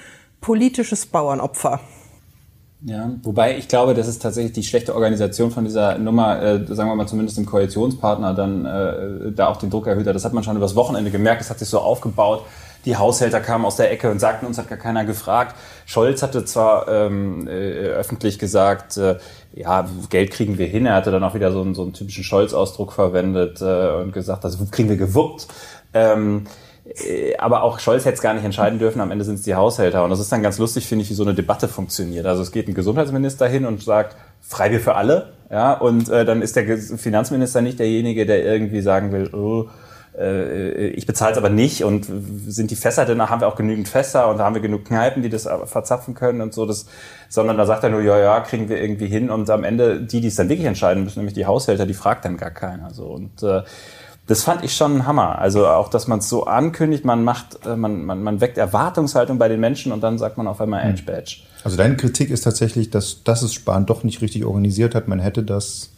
politisches 0.42 1.06
Bauernopfer. 1.06 1.80
Ja, 2.82 3.10
wobei 3.22 3.56
ich 3.56 3.68
glaube, 3.68 3.94
das 3.94 4.06
ist 4.06 4.20
tatsächlich 4.20 4.52
die 4.52 4.62
schlechte 4.62 4.94
Organisation 4.94 5.50
von 5.50 5.64
dieser 5.64 5.98
Nummer, 5.98 6.42
äh, 6.42 6.66
sagen 6.66 6.90
wir 6.90 6.94
mal 6.94 7.06
zumindest 7.06 7.38
dem 7.38 7.46
Koalitionspartner, 7.46 8.34
dann 8.34 8.66
äh, 8.66 9.32
da 9.32 9.48
auch 9.48 9.56
den 9.56 9.70
Druck 9.70 9.86
erhöht 9.86 10.06
hat. 10.06 10.14
Das 10.14 10.24
hat 10.24 10.34
man 10.34 10.44
schon 10.44 10.56
übers 10.56 10.76
Wochenende 10.76 11.10
gemerkt, 11.10 11.40
das 11.40 11.50
hat 11.50 11.58
sich 11.58 11.68
so 11.68 11.78
aufgebaut. 11.78 12.44
Die 12.84 12.96
Haushälter 12.96 13.40
kamen 13.40 13.64
aus 13.64 13.76
der 13.76 13.90
Ecke 13.90 14.10
und 14.10 14.20
sagten, 14.20 14.46
uns 14.46 14.58
hat 14.58 14.68
gar 14.68 14.78
keiner 14.78 15.04
gefragt. 15.04 15.56
Scholz 15.86 16.22
hatte 16.22 16.44
zwar 16.44 16.86
ähm, 16.86 17.48
äh, 17.48 17.50
öffentlich 17.50 18.38
gesagt, 18.38 18.96
äh, 18.96 19.16
ja, 19.54 19.88
Geld 20.08 20.30
kriegen 20.30 20.56
wir 20.58 20.66
hin. 20.66 20.86
Er 20.86 20.94
hatte 20.94 21.10
dann 21.10 21.24
auch 21.24 21.34
wieder 21.34 21.50
so 21.50 21.62
einen, 21.62 21.74
so 21.74 21.82
einen 21.82 21.94
typischen 21.94 22.22
Scholz-Ausdruck 22.22 22.92
verwendet 22.92 23.60
äh, 23.60 24.02
und 24.02 24.12
gesagt, 24.12 24.44
das 24.44 24.58
kriegen 24.70 24.88
wir 24.88 24.96
gewuppt. 24.96 25.48
Ähm, 25.94 26.44
äh, 26.44 26.65
aber 27.38 27.62
auch 27.62 27.78
Scholz 27.80 28.04
hätte 28.04 28.14
es 28.14 28.22
gar 28.22 28.34
nicht 28.34 28.44
entscheiden 28.44 28.78
dürfen, 28.78 29.00
am 29.00 29.10
Ende 29.10 29.24
sind 29.24 29.36
es 29.36 29.42
die 29.42 29.54
Haushälter. 29.54 30.04
Und 30.04 30.10
das 30.10 30.20
ist 30.20 30.30
dann 30.30 30.42
ganz 30.42 30.58
lustig, 30.58 30.86
finde 30.86 31.02
ich, 31.02 31.10
wie 31.10 31.14
so 31.14 31.24
eine 31.24 31.34
Debatte 31.34 31.68
funktioniert. 31.68 32.26
Also 32.26 32.42
es 32.42 32.52
geht 32.52 32.68
ein 32.68 32.74
Gesundheitsminister 32.74 33.48
hin 33.48 33.66
und 33.66 33.82
sagt, 33.82 34.16
Freibier 34.40 34.80
für 34.80 34.94
alle, 34.94 35.32
ja, 35.50 35.72
und 35.74 36.08
äh, 36.08 36.24
dann 36.24 36.42
ist 36.42 36.56
der 36.56 36.78
Finanzminister 36.78 37.60
nicht 37.60 37.78
derjenige, 37.78 38.26
der 38.26 38.44
irgendwie 38.44 38.80
sagen 38.80 39.12
will, 39.12 39.32
oh, 39.34 39.68
äh, 40.16 40.88
ich 40.88 41.06
bezahle 41.06 41.32
es 41.32 41.38
aber 41.38 41.50
nicht 41.50 41.84
und 41.84 42.06
sind 42.46 42.70
die 42.70 42.76
Fässer 42.76 43.04
denn, 43.04 43.20
haben 43.20 43.40
wir 43.40 43.48
auch 43.48 43.56
genügend 43.56 43.88
Fässer 43.88 44.28
und 44.28 44.38
haben 44.38 44.54
wir 44.54 44.62
genug 44.62 44.84
Kneipen, 44.84 45.22
die 45.22 45.28
das 45.28 45.48
verzapfen 45.64 46.14
können 46.14 46.40
und 46.40 46.54
so, 46.54 46.66
das, 46.66 46.86
sondern 47.28 47.56
da 47.56 47.66
sagt 47.66 47.84
er 47.84 47.90
nur, 47.90 48.02
ja, 48.02 48.18
ja, 48.18 48.40
kriegen 48.40 48.68
wir 48.68 48.80
irgendwie 48.80 49.06
hin 49.06 49.30
und 49.30 49.50
am 49.50 49.64
Ende, 49.64 50.00
die, 50.00 50.20
die 50.20 50.28
es 50.28 50.36
dann 50.36 50.48
wirklich 50.48 50.66
entscheiden 50.66 51.04
müssen, 51.04 51.20
nämlich 51.20 51.34
die 51.34 51.46
Haushälter, 51.46 51.86
die 51.86 51.94
fragt 51.94 52.24
dann 52.24 52.36
gar 52.36 52.50
keiner, 52.50 52.92
so, 52.92 53.06
und, 53.06 53.42
äh, 53.42 53.62
das 54.26 54.42
fand 54.42 54.64
ich 54.64 54.74
schon 54.74 54.96
ein 54.96 55.06
Hammer. 55.06 55.38
Also 55.38 55.66
auch, 55.66 55.88
dass 55.88 56.08
man 56.08 56.18
es 56.18 56.28
so 56.28 56.44
ankündigt, 56.44 57.04
man 57.04 57.22
macht, 57.22 57.64
äh, 57.64 57.76
man, 57.76 58.04
man, 58.04 58.22
man 58.22 58.40
weckt 58.40 58.58
Erwartungshaltung 58.58 59.38
bei 59.38 59.48
den 59.48 59.60
Menschen 59.60 59.92
und 59.92 60.00
dann 60.02 60.18
sagt 60.18 60.36
man 60.36 60.46
auf 60.48 60.60
einmal 60.60 60.84
Edge 60.88 61.02
Badge. 61.04 61.38
Also 61.64 61.76
deine 61.76 61.96
Kritik 61.96 62.30
ist 62.30 62.42
tatsächlich, 62.42 62.90
dass, 62.90 63.22
dass 63.24 63.42
es 63.42 63.54
Spahn 63.54 63.86
doch 63.86 64.04
nicht 64.04 64.22
richtig 64.22 64.44
organisiert 64.44 64.94
hat. 64.94 65.08
Man 65.08 65.20
hätte 65.20 65.42
das 65.42 65.90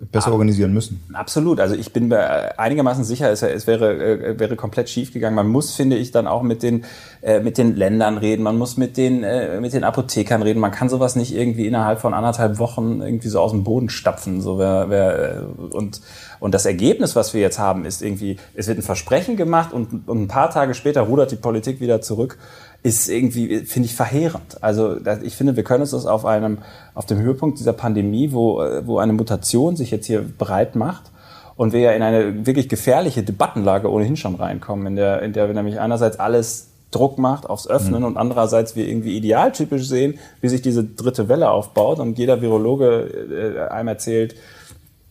besser 0.00 0.32
organisieren 0.32 0.72
müssen. 0.72 1.04
Absolut. 1.12 1.60
Also 1.60 1.74
ich 1.74 1.92
bin 1.92 2.08
mir 2.08 2.58
einigermaßen 2.58 3.04
sicher, 3.04 3.30
es, 3.30 3.42
es 3.42 3.66
wäre, 3.66 3.92
äh, 3.92 4.38
wäre 4.38 4.56
komplett 4.56 4.88
schief 4.88 5.12
gegangen. 5.12 5.36
Man 5.36 5.48
muss, 5.48 5.74
finde 5.74 5.96
ich, 5.96 6.10
dann 6.10 6.26
auch 6.26 6.42
mit 6.42 6.62
den, 6.62 6.84
äh, 7.20 7.40
mit 7.40 7.58
den 7.58 7.76
Ländern 7.76 8.16
reden. 8.16 8.42
Man 8.42 8.56
muss 8.56 8.78
mit 8.78 8.96
den, 8.96 9.22
äh, 9.22 9.60
mit 9.60 9.74
den 9.74 9.84
Apothekern 9.84 10.42
reden. 10.42 10.58
Man 10.58 10.70
kann 10.70 10.88
sowas 10.88 11.16
nicht 11.16 11.34
irgendwie 11.34 11.66
innerhalb 11.66 12.00
von 12.00 12.14
anderthalb 12.14 12.58
Wochen 12.58 13.02
irgendwie 13.02 13.28
so 13.28 13.40
aus 13.40 13.50
dem 13.50 13.62
Boden 13.62 13.90
stapfen. 13.90 14.40
So 14.40 14.58
wer, 14.58 14.88
wer, 14.88 15.36
äh, 15.36 15.40
und, 15.74 16.00
und 16.40 16.54
das 16.54 16.64
Ergebnis, 16.64 17.14
was 17.14 17.34
wir 17.34 17.42
jetzt 17.42 17.58
haben, 17.58 17.84
ist 17.84 18.00
irgendwie, 18.00 18.38
es 18.54 18.68
wird 18.68 18.78
ein 18.78 18.82
Versprechen 18.82 19.36
gemacht 19.36 19.74
und, 19.74 20.08
und 20.08 20.22
ein 20.22 20.28
paar 20.28 20.48
Tage 20.48 20.72
später 20.72 21.02
rudert 21.02 21.30
die 21.30 21.36
Politik 21.36 21.80
wieder 21.80 22.00
zurück 22.00 22.38
ist 22.82 23.08
irgendwie, 23.08 23.58
finde 23.60 23.86
ich, 23.86 23.94
verheerend. 23.94 24.62
Also 24.62 24.96
ich 25.22 25.36
finde, 25.36 25.56
wir 25.56 25.64
können 25.64 25.82
uns 25.82 25.90
das 25.90 26.06
auf 26.06 26.24
einem, 26.24 26.58
auf 26.94 27.06
dem 27.06 27.18
Höhepunkt 27.18 27.58
dieser 27.58 27.74
Pandemie, 27.74 28.32
wo, 28.32 28.58
wo 28.84 28.98
eine 28.98 29.12
Mutation 29.12 29.76
sich 29.76 29.90
jetzt 29.90 30.06
hier 30.06 30.22
breit 30.22 30.76
macht 30.76 31.10
und 31.56 31.74
wir 31.74 31.80
ja 31.80 31.92
in 31.92 32.02
eine 32.02 32.46
wirklich 32.46 32.70
gefährliche 32.70 33.22
Debattenlage 33.22 33.90
ohnehin 33.90 34.16
schon 34.16 34.34
reinkommen, 34.34 34.86
in 34.86 34.96
der, 34.96 35.20
in 35.20 35.34
der 35.34 35.46
wir 35.46 35.54
nämlich 35.54 35.78
einerseits 35.78 36.18
alles 36.18 36.68
Druck 36.90 37.18
macht 37.18 37.48
aufs 37.48 37.68
Öffnen 37.68 38.00
mhm. 38.00 38.06
und 38.06 38.16
andererseits 38.16 38.76
wir 38.76 38.88
irgendwie 38.88 39.16
idealtypisch 39.16 39.86
sehen, 39.86 40.18
wie 40.40 40.48
sich 40.48 40.62
diese 40.62 40.84
dritte 40.84 41.28
Welle 41.28 41.50
aufbaut 41.50 41.98
und 41.98 42.18
jeder 42.18 42.40
Virologe 42.40 43.66
äh, 43.68 43.70
einem 43.70 43.88
erzählt, 43.88 44.34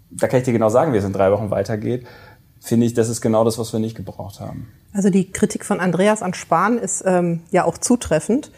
da 0.10 0.28
kann 0.28 0.40
ich 0.40 0.46
dir 0.46 0.54
genau 0.54 0.70
sagen, 0.70 0.92
wie 0.92 0.98
es 0.98 1.06
in 1.06 1.14
drei 1.14 1.32
Wochen 1.32 1.52
weitergeht, 1.52 2.06
finde 2.60 2.86
ich, 2.86 2.94
das 2.94 3.10
ist 3.10 3.22
genau 3.22 3.44
das, 3.44 3.58
was 3.58 3.74
wir 3.74 3.80
nicht 3.80 3.96
gebraucht 3.96 4.40
haben. 4.40 4.68
Also 4.94 5.10
die 5.10 5.32
Kritik 5.32 5.66
von 5.66 5.80
Andreas 5.80 6.22
an 6.22 6.34
Spahn 6.34 6.78
ist 6.78 7.04
ähm, 7.06 7.42
ja 7.52 7.66
auch 7.66 7.78
zutreffend. 7.78 8.52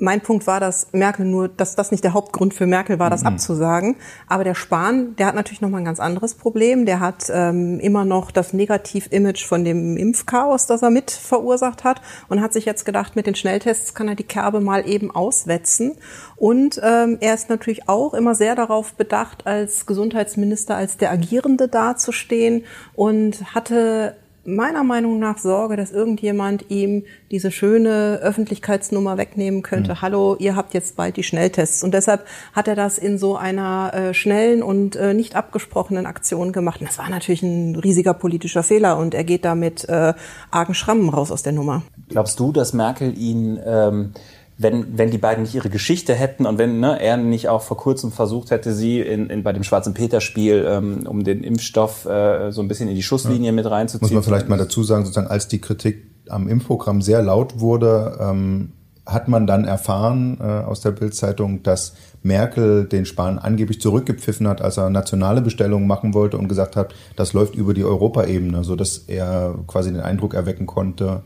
Mein 0.00 0.20
Punkt 0.20 0.46
war, 0.46 0.60
dass 0.60 0.92
Merkel 0.92 1.26
nur, 1.26 1.48
dass 1.48 1.74
das 1.74 1.90
nicht 1.90 2.04
der 2.04 2.12
Hauptgrund 2.12 2.54
für 2.54 2.66
Merkel 2.66 3.00
war, 3.00 3.10
das 3.10 3.22
mhm. 3.22 3.28
abzusagen. 3.28 3.96
Aber 4.28 4.44
der 4.44 4.54
Spahn, 4.54 5.16
der 5.16 5.26
hat 5.26 5.34
natürlich 5.34 5.60
noch 5.60 5.70
mal 5.70 5.78
ein 5.78 5.84
ganz 5.84 5.98
anderes 5.98 6.34
Problem. 6.34 6.86
Der 6.86 7.00
hat 7.00 7.30
ähm, 7.34 7.80
immer 7.80 8.04
noch 8.04 8.30
das 8.30 8.52
Negativ-Image 8.52 9.44
von 9.44 9.64
dem 9.64 9.96
Impfchaos, 9.96 10.66
das 10.66 10.82
er 10.82 10.90
mit 10.90 11.10
verursacht 11.10 11.82
hat, 11.82 12.00
und 12.28 12.40
hat 12.40 12.52
sich 12.52 12.64
jetzt 12.64 12.84
gedacht, 12.84 13.16
mit 13.16 13.26
den 13.26 13.34
Schnelltests 13.34 13.92
kann 13.92 14.06
er 14.06 14.14
die 14.14 14.22
Kerbe 14.22 14.60
mal 14.60 14.88
eben 14.88 15.10
auswetzen. 15.10 15.96
Und 16.36 16.80
ähm, 16.84 17.18
er 17.20 17.34
ist 17.34 17.48
natürlich 17.48 17.88
auch 17.88 18.14
immer 18.14 18.36
sehr 18.36 18.54
darauf 18.54 18.94
bedacht, 18.94 19.48
als 19.48 19.84
Gesundheitsminister 19.84 20.76
als 20.76 20.96
der 20.96 21.10
Agierende 21.10 21.66
dazustehen 21.66 22.64
und 22.94 23.52
hatte 23.52 24.14
meiner 24.48 24.82
Meinung 24.82 25.18
nach 25.18 25.38
Sorge, 25.38 25.76
dass 25.76 25.92
irgendjemand 25.92 26.70
ihm 26.70 27.04
diese 27.30 27.50
schöne 27.50 28.18
Öffentlichkeitsnummer 28.22 29.18
wegnehmen 29.18 29.62
könnte. 29.62 29.92
Mhm. 29.92 30.02
Hallo, 30.02 30.36
ihr 30.38 30.56
habt 30.56 30.74
jetzt 30.74 30.96
bald 30.96 31.16
die 31.16 31.22
Schnelltests. 31.22 31.84
Und 31.84 31.92
deshalb 31.92 32.24
hat 32.54 32.66
er 32.66 32.74
das 32.74 32.96
in 32.98 33.18
so 33.18 33.36
einer 33.36 33.92
äh, 33.92 34.14
schnellen 34.14 34.62
und 34.62 34.96
äh, 34.96 35.12
nicht 35.12 35.36
abgesprochenen 35.36 36.06
Aktion 36.06 36.52
gemacht. 36.52 36.80
Und 36.80 36.88
das 36.88 36.98
war 36.98 37.10
natürlich 37.10 37.42
ein 37.42 37.76
riesiger 37.76 38.14
politischer 38.14 38.62
Fehler 38.62 38.98
und 38.98 39.14
er 39.14 39.24
geht 39.24 39.44
da 39.44 39.54
mit 39.54 39.86
äh, 39.88 40.14
argen 40.50 40.74
Schrammen 40.74 41.10
raus 41.10 41.30
aus 41.30 41.42
der 41.42 41.52
Nummer. 41.52 41.82
Glaubst 42.08 42.40
du, 42.40 42.50
dass 42.52 42.72
Merkel 42.72 43.16
ihn 43.18 43.60
ähm, 43.64 44.12
wenn, 44.58 44.98
wenn 44.98 45.12
die 45.12 45.18
beiden 45.18 45.44
nicht 45.44 45.54
ihre 45.54 45.70
Geschichte 45.70 46.14
hätten 46.14 46.44
und 46.44 46.58
wenn 46.58 46.80
ne, 46.80 47.00
er 47.00 47.16
nicht 47.16 47.48
auch 47.48 47.62
vor 47.62 47.76
kurzem 47.76 48.10
versucht 48.10 48.50
hätte, 48.50 48.74
sie 48.74 49.00
in, 49.00 49.30
in, 49.30 49.44
bei 49.44 49.52
dem 49.52 49.62
Schwarzen 49.62 49.94
Peter-Spiel, 49.94 50.66
ähm, 50.68 51.06
um 51.06 51.22
den 51.22 51.44
Impfstoff 51.44 52.04
äh, 52.06 52.50
so 52.50 52.60
ein 52.60 52.66
bisschen 52.66 52.88
in 52.88 52.96
die 52.96 53.04
Schusslinie 53.04 53.46
ja. 53.46 53.52
mit 53.52 53.70
reinzuziehen. 53.70 54.02
Muss 54.02 54.12
man 54.12 54.24
vielleicht 54.24 54.48
mal 54.48 54.58
dazu 54.58 54.82
sagen, 54.82 55.04
sozusagen, 55.04 55.28
als 55.28 55.46
die 55.46 55.60
Kritik 55.60 56.04
am 56.28 56.48
Impfprogramm 56.48 57.02
sehr 57.02 57.22
laut 57.22 57.60
wurde, 57.60 58.18
ähm, 58.20 58.72
hat 59.06 59.28
man 59.28 59.46
dann 59.46 59.64
erfahren 59.64 60.38
äh, 60.40 60.44
aus 60.44 60.80
der 60.80 60.90
Bildzeitung, 60.90 61.62
dass 61.62 61.94
Merkel 62.22 62.84
den 62.84 63.06
Spahn 63.06 63.38
angeblich 63.38 63.80
zurückgepfiffen 63.80 64.48
hat, 64.48 64.60
als 64.60 64.76
er 64.76 64.90
nationale 64.90 65.40
Bestellungen 65.40 65.86
machen 65.86 66.14
wollte 66.14 66.36
und 66.36 66.48
gesagt 66.48 66.74
hat, 66.74 66.94
das 67.14 67.32
läuft 67.32 67.54
über 67.54 67.74
die 67.74 67.84
Europaebene, 67.84 68.64
so 68.64 68.74
dass 68.74 68.98
er 68.98 69.54
quasi 69.68 69.92
den 69.92 70.02
Eindruck 70.02 70.34
erwecken 70.34 70.66
konnte, 70.66 71.22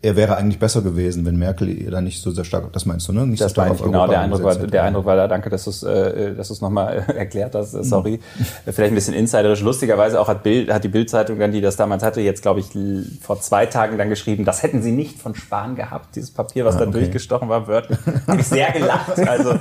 er 0.00 0.14
wäre 0.14 0.36
eigentlich 0.36 0.60
besser 0.60 0.82
gewesen, 0.82 1.26
wenn 1.26 1.36
Merkel 1.36 1.90
da 1.90 2.00
nicht 2.00 2.22
so 2.22 2.30
sehr 2.30 2.44
stark, 2.44 2.72
das 2.72 2.86
meinst 2.86 3.08
du, 3.08 3.12
ne? 3.12 3.26
Nicht 3.26 3.40
das 3.40 3.50
so 3.50 3.54
stark 3.54 3.72
auf 3.72 3.82
genau, 3.82 4.06
der 4.06 4.20
Eindruck, 4.20 4.44
war, 4.44 4.54
der 4.54 4.84
Eindruck 4.84 5.04
war 5.06 5.16
da, 5.16 5.26
danke, 5.26 5.50
dass 5.50 5.64
du 5.64 5.70
es 5.70 5.82
äh, 5.82 6.36
dass 6.36 6.48
du's 6.48 6.60
nochmal 6.60 7.04
erklärt 7.16 7.56
hast, 7.56 7.74
äh, 7.74 7.82
sorry. 7.82 8.20
Mhm. 8.38 8.44
Vielleicht 8.72 8.92
ein 8.92 8.94
bisschen 8.94 9.14
insiderisch. 9.14 9.60
Lustigerweise 9.60 10.20
auch 10.20 10.28
hat, 10.28 10.44
Bild, 10.44 10.72
hat 10.72 10.84
die 10.84 10.88
Bildzeitung 10.88 11.40
dann, 11.40 11.50
die 11.50 11.60
das 11.60 11.74
damals 11.74 12.04
hatte, 12.04 12.20
jetzt 12.20 12.42
glaube 12.42 12.60
ich 12.60 12.66
vor 13.20 13.40
zwei 13.40 13.66
Tagen 13.66 13.98
dann 13.98 14.08
geschrieben, 14.08 14.44
das 14.44 14.62
hätten 14.62 14.82
sie 14.82 14.92
nicht 14.92 15.20
von 15.20 15.34
Spahn 15.34 15.74
gehabt, 15.74 16.14
dieses 16.14 16.30
Papier, 16.30 16.64
was 16.64 16.76
ah, 16.76 16.80
da 16.80 16.86
durchgestochen 16.86 17.48
war, 17.48 17.66
wörtlich. 17.66 17.98
Habe 18.28 18.40
ich 18.40 18.46
sehr 18.46 18.70
gelacht. 18.70 19.18
Also 19.18 19.54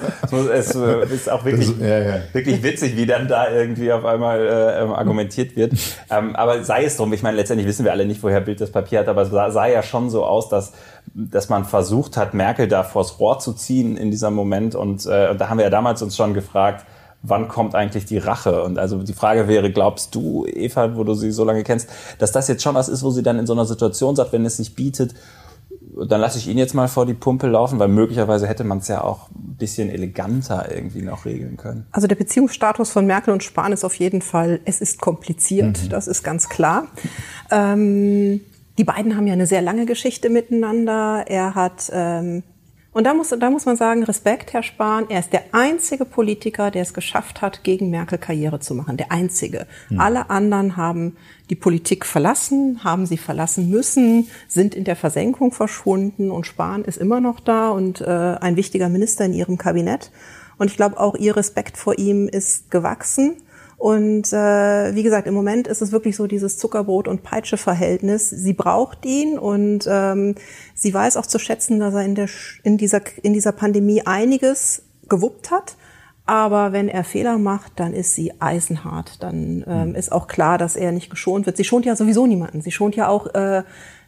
es 0.53 0.75
ist 0.75 1.31
auch 1.31 1.45
wirklich, 1.45 1.67
das, 1.79 1.79
ja, 1.79 1.99
ja. 1.99 2.19
wirklich 2.33 2.61
witzig, 2.61 2.95
wie 2.95 3.07
dann 3.07 3.27
da 3.27 3.49
irgendwie 3.51 3.91
auf 3.91 4.05
einmal 4.05 4.39
äh, 4.39 4.83
ähm, 4.83 4.91
argumentiert 4.91 5.55
wird. 5.55 5.73
Ähm, 6.11 6.35
aber 6.35 6.63
sei 6.63 6.85
es 6.85 6.95
drum, 6.97 7.11
ich 7.13 7.23
meine, 7.23 7.37
letztendlich 7.37 7.67
wissen 7.67 7.85
wir 7.85 7.91
alle 7.91 8.05
nicht, 8.05 8.21
woher 8.21 8.41
Bild 8.41 8.61
das 8.61 8.69
Papier 8.69 8.99
hat, 8.99 9.07
aber 9.07 9.23
es 9.23 9.31
sah, 9.31 9.49
sah 9.49 9.65
ja 9.65 9.81
schon 9.81 10.11
so 10.11 10.26
aus, 10.27 10.49
dass, 10.49 10.73
dass 11.13 11.49
man 11.49 11.65
versucht 11.65 12.17
hat, 12.17 12.33
Merkel 12.33 12.67
da 12.67 12.83
vors 12.83 13.19
Rohr 13.19 13.39
zu 13.39 13.53
ziehen 13.53 13.97
in 13.97 14.11
diesem 14.11 14.33
Moment. 14.33 14.75
Und 14.75 15.05
äh, 15.05 15.35
da 15.35 15.49
haben 15.49 15.57
wir 15.57 15.63
ja 15.65 15.69
damals 15.69 16.01
uns 16.01 16.15
schon 16.15 16.33
gefragt, 16.33 16.85
wann 17.23 17.47
kommt 17.47 17.75
eigentlich 17.75 18.05
die 18.05 18.17
Rache? 18.17 18.63
Und 18.63 18.77
also 18.77 19.01
die 19.03 19.13
Frage 19.13 19.47
wäre, 19.47 19.71
glaubst 19.71 20.13
du, 20.15 20.45
Eva, 20.45 20.95
wo 20.95 21.03
du 21.03 21.13
sie 21.13 21.31
so 21.31 21.43
lange 21.43 21.63
kennst, 21.63 21.89
dass 22.19 22.31
das 22.31 22.47
jetzt 22.47 22.63
schon 22.63 22.75
was 22.75 22.89
ist, 22.89 23.03
wo 23.03 23.11
sie 23.11 23.23
dann 23.23 23.39
in 23.39 23.47
so 23.47 23.53
einer 23.53 23.65
Situation 23.65 24.15
sagt, 24.15 24.33
wenn 24.33 24.45
es 24.45 24.57
sich 24.57 24.75
bietet, 24.75 25.13
dann 26.05 26.21
lasse 26.21 26.37
ich 26.37 26.47
ihn 26.47 26.57
jetzt 26.57 26.73
mal 26.73 26.87
vor 26.87 27.05
die 27.05 27.13
Pumpe 27.13 27.47
laufen, 27.47 27.79
weil 27.79 27.87
möglicherweise 27.87 28.47
hätte 28.47 28.63
man 28.63 28.79
es 28.79 28.87
ja 28.87 29.03
auch 29.03 29.29
ein 29.31 29.55
bisschen 29.57 29.89
eleganter 29.89 30.67
irgendwie 30.73 31.01
noch 31.01 31.25
regeln 31.25 31.57
können. 31.57 31.87
Also 31.91 32.07
der 32.07 32.15
Beziehungsstatus 32.15 32.91
von 32.91 33.05
Merkel 33.05 33.33
und 33.33 33.43
Spahn 33.43 33.73
ist 33.73 33.83
auf 33.83 33.95
jeden 33.95 34.21
Fall, 34.21 34.59
es 34.65 34.81
ist 34.81 35.01
kompliziert, 35.01 35.83
mhm. 35.83 35.89
das 35.89 36.07
ist 36.07 36.23
ganz 36.23 36.49
klar. 36.49 36.87
Ähm, 37.49 38.41
die 38.77 38.83
beiden 38.83 39.15
haben 39.15 39.27
ja 39.27 39.33
eine 39.33 39.47
sehr 39.47 39.61
lange 39.61 39.85
Geschichte 39.85 40.29
miteinander. 40.29 41.25
Er 41.27 41.55
hat 41.55 41.89
ähm, 41.93 42.43
und 42.97 43.03
da 43.03 43.13
muss, 43.13 43.29
da 43.29 43.51
muss 43.51 43.67
man 43.67 43.75
sagen, 43.75 44.01
Respekt, 44.01 44.53
Herr 44.53 44.63
Spahn. 44.63 45.05
Er 45.09 45.19
ist 45.19 45.31
der 45.31 45.43
einzige 45.51 46.03
Politiker, 46.03 46.71
der 46.71 46.81
es 46.81 46.95
geschafft 46.95 47.43
hat, 47.43 47.63
gegen 47.63 47.91
Merkel 47.91 48.17
Karriere 48.17 48.59
zu 48.59 48.73
machen. 48.73 48.97
Der 48.97 49.11
einzige. 49.11 49.67
Hm. 49.89 49.99
Alle 49.99 50.31
anderen 50.31 50.77
haben 50.77 51.15
die 51.51 51.55
Politik 51.55 52.07
verlassen, 52.07 52.83
haben 52.83 53.05
sie 53.05 53.17
verlassen 53.17 53.69
müssen, 53.69 54.27
sind 54.47 54.73
in 54.73 54.83
der 54.83 54.95
Versenkung 54.95 55.51
verschwunden 55.51 56.31
und 56.31 56.47
Spahn 56.47 56.85
ist 56.85 56.97
immer 56.97 57.21
noch 57.21 57.39
da 57.39 57.69
und 57.69 58.01
äh, 58.01 58.05
ein 58.41 58.55
wichtiger 58.55 58.89
Minister 58.89 59.25
in 59.25 59.33
ihrem 59.33 59.59
Kabinett. 59.59 60.09
Und 60.57 60.71
ich 60.71 60.75
glaube, 60.75 60.99
auch 60.99 61.13
ihr 61.13 61.35
Respekt 61.37 61.77
vor 61.77 61.99
ihm 61.99 62.27
ist 62.27 62.71
gewachsen. 62.71 63.35
Und 63.77 64.33
äh, 64.33 64.95
wie 64.95 65.03
gesagt, 65.03 65.27
im 65.27 65.35
Moment 65.35 65.67
ist 65.67 65.83
es 65.83 65.91
wirklich 65.91 66.15
so 66.15 66.25
dieses 66.25 66.57
Zuckerbrot- 66.57 67.07
und 67.07 67.21
Peitsche-Verhältnis. 67.21 68.29
Sie 68.29 68.53
braucht 68.53 69.05
ihn 69.05 69.37
und 69.37 69.87
ähm, 69.87 70.33
sie 70.73 70.91
weiß 70.91 71.15
auch 71.15 71.27
zu 71.27 71.37
schätzen, 71.37 71.79
dass 71.79 71.93
er 71.93 72.03
in, 72.03 72.15
der, 72.15 72.27
in, 72.63 72.77
dieser, 72.77 73.01
in 73.21 73.33
dieser 73.33 73.51
Pandemie 73.51 74.01
einiges 74.03 74.81
gewuppt 75.07 75.51
hat. 75.51 75.77
Aber 76.25 76.73
wenn 76.73 76.89
er 76.89 77.03
Fehler 77.03 77.37
macht, 77.37 77.73
dann 77.75 77.93
ist 77.93 78.15
sie 78.15 78.33
eisenhart. 78.41 79.21
Dann 79.21 79.63
ähm, 79.67 79.95
ist 79.95 80.11
auch 80.11 80.27
klar, 80.27 80.57
dass 80.57 80.75
er 80.75 80.91
nicht 80.91 81.09
geschont 81.09 81.45
wird. 81.45 81.55
Sie 81.55 81.63
schont 81.63 81.85
ja 81.85 81.95
sowieso 81.95 82.25
niemanden. 82.25 82.61
Sie 82.61 82.71
schont 82.71 82.95
ja 82.95 83.07
auch, 83.07 83.33
äh, 83.33 83.63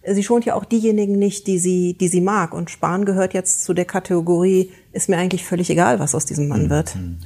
sie 0.05 0.23
schont 0.23 0.45
ja 0.45 0.55
auch 0.55 0.65
diejenigen 0.65 1.13
nicht, 1.13 1.47
die 1.47 1.59
sie, 1.59 1.93
die 1.93 2.07
sie 2.07 2.21
mag. 2.21 2.53
Und 2.53 2.71
Spahn 2.71 3.05
gehört 3.05 3.35
jetzt 3.35 3.63
zu 3.63 3.73
der 3.73 3.85
Kategorie, 3.85 4.71
ist 4.91 5.07
mir 5.09 5.17
eigentlich 5.17 5.45
völlig 5.45 5.69
egal, 5.69 5.99
was 5.99 6.15
aus 6.15 6.25
diesem 6.25 6.47
Mann 6.47 6.65
mhm. 6.65 6.69
wird. 6.71 6.95
Mhm. 6.95 7.19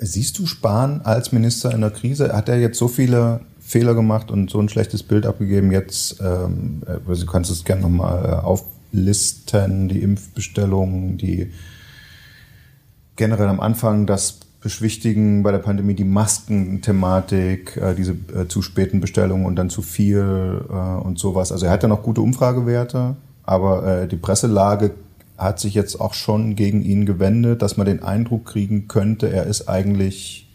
Siehst 0.00 0.38
du 0.38 0.46
Spahn 0.46 1.02
als 1.02 1.32
Minister 1.32 1.72
in 1.72 1.82
der 1.82 1.90
Krise? 1.90 2.34
Hat 2.34 2.48
er 2.48 2.58
jetzt 2.58 2.78
so 2.78 2.88
viele 2.88 3.40
Fehler 3.60 3.94
gemacht 3.94 4.30
und 4.30 4.50
so 4.50 4.58
ein 4.58 4.68
schlechtes 4.68 5.02
Bild 5.02 5.26
abgegeben? 5.26 5.70
Jetzt, 5.70 6.20
ähm, 6.20 6.82
also 7.06 7.26
du 7.26 7.30
kannst 7.30 7.50
es 7.50 7.64
gerne 7.64 7.82
nochmal 7.82 8.24
äh, 8.24 8.28
auflisten, 8.32 9.88
die 9.88 10.02
Impfbestellungen, 10.02 11.18
die 11.18 11.52
generell 13.16 13.48
am 13.48 13.60
Anfang 13.60 14.06
das 14.06 14.40
Beschwichtigen 14.62 15.42
bei 15.42 15.50
der 15.50 15.58
Pandemie, 15.58 15.94
die 15.94 16.04
Maskenthematik, 16.04 17.76
äh, 17.76 17.94
diese 17.94 18.12
äh, 18.12 18.48
zu 18.48 18.62
späten 18.62 19.00
Bestellungen 19.00 19.44
und 19.44 19.56
dann 19.56 19.70
zu 19.70 19.82
viel 19.82 20.64
äh, 20.70 20.72
und 20.72 21.18
sowas. 21.18 21.52
Also 21.52 21.66
er 21.66 21.72
hat 21.72 21.82
ja 21.82 21.88
noch 21.88 22.02
gute 22.02 22.20
Umfragewerte, 22.20 23.16
aber 23.42 23.86
äh, 23.86 24.08
die 24.08 24.16
Presselage 24.16 24.92
hat 25.38 25.58
sich 25.60 25.74
jetzt 25.74 26.00
auch 26.00 26.14
schon 26.14 26.56
gegen 26.56 26.82
ihn 26.82 27.06
gewendet, 27.06 27.62
dass 27.62 27.76
man 27.76 27.86
den 27.86 28.02
Eindruck 28.02 28.46
kriegen 28.46 28.88
könnte, 28.88 29.30
er 29.30 29.46
ist 29.46 29.68
eigentlich 29.68 30.48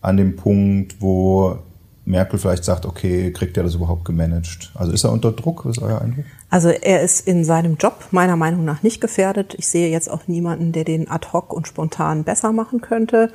an 0.00 0.16
dem 0.16 0.36
Punkt, 0.36 0.96
wo 1.00 1.58
Merkel 2.04 2.38
vielleicht 2.38 2.64
sagt, 2.64 2.84
okay, 2.84 3.32
kriegt 3.32 3.56
er 3.56 3.62
das 3.62 3.74
überhaupt 3.74 4.04
gemanagt? 4.04 4.72
Also 4.74 4.92
ist 4.92 5.04
er 5.04 5.12
unter 5.12 5.30
Druck? 5.30 5.64
Was 5.64 5.76
ist 5.76 5.82
euer 5.82 6.00
Eindruck? 6.00 6.24
Also 6.50 6.68
er 6.68 7.02
ist 7.02 7.26
in 7.26 7.44
seinem 7.44 7.76
Job 7.76 8.08
meiner 8.10 8.36
Meinung 8.36 8.64
nach 8.64 8.82
nicht 8.82 9.00
gefährdet. 9.00 9.54
Ich 9.56 9.68
sehe 9.68 9.88
jetzt 9.88 10.10
auch 10.10 10.26
niemanden, 10.26 10.72
der 10.72 10.84
den 10.84 11.08
ad 11.08 11.28
hoc 11.32 11.52
und 11.52 11.68
spontan 11.68 12.24
besser 12.24 12.52
machen 12.52 12.80
könnte. 12.80 13.30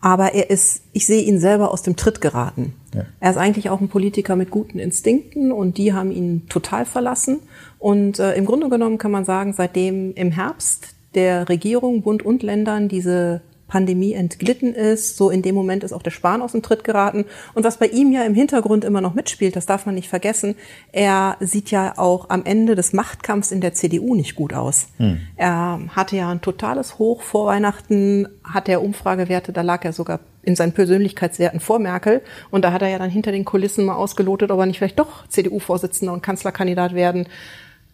Aber 0.00 0.32
er 0.32 0.48
ist, 0.50 0.82
ich 0.92 1.06
sehe 1.06 1.22
ihn 1.22 1.38
selber 1.38 1.70
aus 1.70 1.82
dem 1.82 1.96
Tritt 1.96 2.20
geraten. 2.20 2.74
Ja. 2.94 3.04
Er 3.20 3.30
ist 3.30 3.36
eigentlich 3.36 3.68
auch 3.68 3.80
ein 3.80 3.88
Politiker 3.88 4.34
mit 4.34 4.50
guten 4.50 4.78
Instinkten 4.78 5.52
und 5.52 5.76
die 5.76 5.92
haben 5.92 6.10
ihn 6.10 6.48
total 6.48 6.86
verlassen. 6.86 7.40
Und 7.78 8.18
äh, 8.18 8.34
im 8.34 8.46
Grunde 8.46 8.68
genommen 8.70 8.98
kann 8.98 9.10
man 9.10 9.24
sagen, 9.24 9.52
seitdem 9.52 10.14
im 10.14 10.30
Herbst 10.30 10.94
der 11.14 11.48
Regierung, 11.48 12.02
Bund 12.02 12.22
und 12.24 12.42
Ländern 12.42 12.88
diese 12.88 13.42
Pandemie 13.70 14.12
entglitten 14.12 14.74
ist. 14.74 15.16
So 15.16 15.30
in 15.30 15.40
dem 15.40 15.54
Moment 15.54 15.84
ist 15.84 15.92
auch 15.92 16.02
der 16.02 16.10
Spahn 16.10 16.42
aus 16.42 16.52
dem 16.52 16.62
Tritt 16.62 16.84
geraten. 16.84 17.24
Und 17.54 17.64
was 17.64 17.78
bei 17.78 17.86
ihm 17.86 18.12
ja 18.12 18.24
im 18.24 18.34
Hintergrund 18.34 18.84
immer 18.84 19.00
noch 19.00 19.14
mitspielt, 19.14 19.56
das 19.56 19.64
darf 19.64 19.86
man 19.86 19.94
nicht 19.94 20.08
vergessen, 20.08 20.56
er 20.92 21.36
sieht 21.40 21.70
ja 21.70 21.96
auch 21.96 22.28
am 22.28 22.44
Ende 22.44 22.74
des 22.74 22.92
Machtkampfs 22.92 23.52
in 23.52 23.62
der 23.62 23.72
CDU 23.72 24.14
nicht 24.14 24.34
gut 24.34 24.52
aus. 24.52 24.88
Hm. 24.98 25.20
Er 25.36 25.80
hatte 25.90 26.16
ja 26.16 26.30
ein 26.30 26.42
totales 26.42 26.98
Hoch 26.98 27.22
vor 27.22 27.46
Weihnachten, 27.46 28.28
hat 28.44 28.68
er 28.68 28.82
Umfragewerte, 28.82 29.52
da 29.52 29.62
lag 29.62 29.84
er 29.84 29.92
sogar 29.92 30.20
in 30.42 30.56
seinen 30.56 30.72
Persönlichkeitswerten 30.72 31.60
vor 31.60 31.78
Merkel. 31.78 32.22
Und 32.50 32.64
da 32.64 32.72
hat 32.72 32.82
er 32.82 32.88
ja 32.88 32.98
dann 32.98 33.10
hinter 33.10 33.32
den 33.32 33.44
Kulissen 33.44 33.84
mal 33.84 33.94
ausgelotet, 33.94 34.50
ob 34.50 34.58
er 34.58 34.66
nicht 34.66 34.78
vielleicht 34.78 34.98
doch 34.98 35.26
CDU-Vorsitzender 35.28 36.12
und 36.12 36.22
Kanzlerkandidat 36.22 36.94
werden 36.94 37.28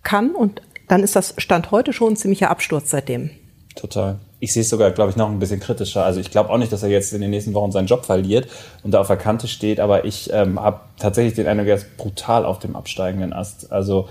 kann. 0.03 0.31
Und 0.31 0.63
dann 0.89 1.03
ist 1.03 1.17
das 1.17 1.35
Stand 1.39 1.71
heute 1.71 1.93
schon 1.93 2.15
ein 2.15 2.17
ziemlicher 2.17 2.51
Absturz 2.51 2.91
seitdem. 2.91 3.31
Total. 3.75 4.19
Ich 4.39 4.53
sehe 4.53 4.63
es 4.63 4.69
sogar, 4.69 4.91
glaube 4.91 5.11
ich, 5.11 5.17
noch 5.17 5.31
ein 5.31 5.39
bisschen 5.39 5.61
kritischer. 5.61 6.05
Also 6.05 6.21
ich 6.21 6.31
glaube 6.31 6.51
auch 6.51 6.59
nicht, 6.59 6.73
dass 6.73 6.83
er 6.83 6.91
jetzt 6.91 7.13
in 7.13 7.21
den 7.21 7.31
nächsten 7.31 7.55
Wochen 7.55 7.73
seinen 7.73 7.87
Job 7.87 8.05
verliert 8.05 8.49
und 8.83 8.93
da 8.93 9.01
auf 9.01 9.07
der 9.07 9.17
Kante 9.17 9.49
steht, 9.49 9.81
aber 9.81 10.05
ich 10.05 10.31
ähm, 10.33 10.61
habe 10.61 10.81
tatsächlich 10.99 11.35
den 11.35 11.47
Eindruck, 11.47 11.69
er 11.69 11.77
ist 11.77 11.97
brutal 11.97 12.45
auf 12.45 12.59
dem 12.59 12.77
absteigenden 12.77 13.33
Ast. 13.33 13.73
Also 13.73 14.09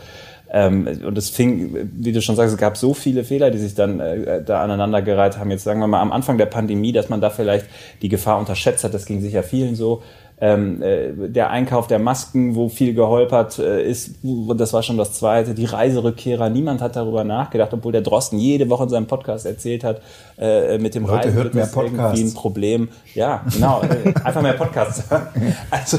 ähm, 0.52 0.88
und 1.06 1.18
es 1.18 1.30
fing, 1.30 1.90
wie 1.94 2.12
du 2.12 2.22
schon 2.22 2.36
sagst, 2.36 2.54
es 2.54 2.60
gab 2.60 2.78
so 2.78 2.94
viele 2.94 3.24
Fehler, 3.24 3.52
die 3.52 3.58
sich 3.58 3.76
dann 3.76 4.00
äh, 4.00 4.44
da 4.44 4.62
aneinandergereiht 4.62 5.38
haben. 5.38 5.52
Jetzt 5.52 5.64
sagen 5.64 5.80
wir 5.80 5.88
mal 5.88 6.02
am 6.02 6.12
Anfang 6.12 6.38
der 6.38 6.46
Pandemie, 6.46 6.92
dass 6.92 7.10
man 7.10 7.20
da 7.20 7.30
vielleicht 7.30 7.66
die 8.02 8.10
Gefahr 8.10 8.40
unterschätzt 8.40 8.84
hat, 8.84 8.94
das 8.94 9.06
ging 9.06 9.22
sicher 9.22 9.44
vielen 9.44 9.76
so 9.76 10.04
ähm, 10.42 10.82
äh, 10.82 11.30
der 11.30 11.50
Einkauf 11.50 11.88
der 11.88 12.00
Masken, 12.00 12.56
wo 12.56 12.68
viel 12.68 12.94
geholpert 12.94 13.58
äh, 13.60 13.90
ist, 13.90 14.16
das 14.56 14.74
war 14.74 14.84
schon 14.84 14.98
das 14.98 15.14
Zweite, 15.14 15.54
die 15.54 15.66
Reiserückkehrer, 15.66 16.50
niemand 16.50 16.82
hat 16.82 16.96
darüber 16.96 17.24
nachgedacht, 17.24 17.74
obwohl 17.74 17.94
der 17.94 18.02
Drosten 18.02 18.38
jede 18.38 18.70
Woche 18.70 18.84
in 18.84 18.90
seinem 18.90 19.08
Podcast 19.08 19.46
erzählt 19.46 19.84
hat, 19.84 20.02
äh, 20.38 20.78
mit 20.78 20.94
dem 20.94 21.06
Leute, 21.06 21.30
Reisen 21.30 21.60
ist 21.60 21.76
irgendwie 21.76 22.24
ein 22.24 22.34
Problem. 22.34 22.90
Ja, 23.14 23.46
genau, 23.54 23.82
äh, 23.84 24.14
einfach 24.24 24.42
mehr 24.42 24.54
Podcasts. 24.54 25.04
Also, 25.72 25.98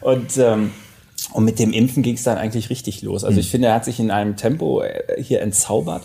und 0.00 0.36
ähm, 0.38 0.70
und 1.32 1.44
mit 1.44 1.58
dem 1.58 1.72
Impfen 1.72 2.02
ging 2.02 2.14
es 2.14 2.22
dann 2.22 2.38
eigentlich 2.38 2.70
richtig 2.70 3.02
los. 3.02 3.24
Also 3.24 3.38
ich 3.38 3.50
finde, 3.50 3.68
er 3.68 3.74
hat 3.74 3.84
sich 3.84 4.00
in 4.00 4.10
einem 4.10 4.36
Tempo 4.36 4.82
äh, 4.82 5.22
hier 5.22 5.42
entzaubert. 5.42 6.02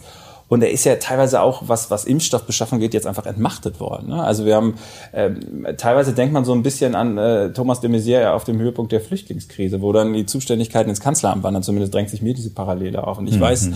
Und 0.47 0.61
er 0.61 0.71
ist 0.71 0.83
ja 0.83 0.95
teilweise 0.97 1.41
auch, 1.41 1.63
was, 1.67 1.89
was 1.89 2.05
Impfstoffbeschaffung 2.05 2.79
geht, 2.79 2.93
jetzt 2.93 3.07
einfach 3.07 3.25
entmachtet 3.25 3.79
worden. 3.79 4.09
Ne? 4.09 4.23
Also 4.23 4.45
wir 4.45 4.55
haben, 4.55 4.75
ähm, 5.13 5.65
teilweise 5.77 6.13
denkt 6.13 6.33
man 6.33 6.45
so 6.45 6.53
ein 6.53 6.63
bisschen 6.63 6.95
an 6.95 7.17
äh, 7.17 7.51
Thomas 7.53 7.81
de 7.81 7.89
Maizière 7.89 8.31
auf 8.31 8.43
dem 8.43 8.59
Höhepunkt 8.59 8.91
der 8.91 9.01
Flüchtlingskrise, 9.01 9.81
wo 9.81 9.91
dann 9.91 10.13
die 10.13 10.25
Zuständigkeiten 10.25 10.89
ins 10.89 10.99
Kanzleramt 10.99 11.43
wandern. 11.43 11.63
Zumindest 11.63 11.93
drängt 11.93 12.09
sich 12.09 12.21
mir 12.21 12.33
diese 12.33 12.51
Parallele 12.51 13.05
auf. 13.05 13.17
Und 13.17 13.27
ich 13.27 13.37
mhm. 13.37 13.41
weiß, 13.41 13.67
mhm. 13.67 13.75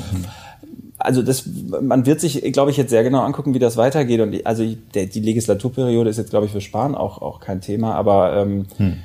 also 1.00 1.24
das, 1.24 1.46
man 1.82 2.06
wird 2.06 2.20
sich, 2.20 2.42
glaube 2.54 2.72
ich, 2.72 2.78
jetzt 2.78 2.90
sehr 2.90 3.04
genau 3.04 3.22
angucken, 3.22 3.54
wie 3.54 3.60
das 3.60 3.78
weitergeht. 3.78 4.20
Und 4.20 4.46
also 4.46 4.64
der, 4.94 5.08
die 5.08 5.22
Legislaturperiode 5.22 6.10
ist 6.10 6.18
jetzt, 6.18 6.30
glaube 6.30 6.46
ich, 6.46 6.52
für 6.52 6.62
Spahn 6.62 6.96
auch, 6.96 7.22
auch 7.22 7.40
kein 7.40 7.62
Thema. 7.62 7.96
Aber 7.96 8.36
ähm, 8.36 8.68
hm 8.78 8.98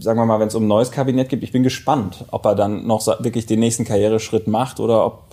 sagen 0.00 0.18
wir 0.18 0.26
mal, 0.26 0.40
wenn 0.40 0.48
es 0.48 0.54
um 0.54 0.64
ein 0.64 0.68
neues 0.68 0.90
Kabinett 0.90 1.28
geht, 1.28 1.42
ich 1.42 1.52
bin 1.52 1.62
gespannt, 1.62 2.24
ob 2.30 2.44
er 2.44 2.54
dann 2.54 2.86
noch 2.86 3.04
wirklich 3.20 3.46
den 3.46 3.60
nächsten 3.60 3.84
Karriereschritt 3.84 4.46
macht 4.46 4.80
oder 4.80 5.04
ob 5.04 5.24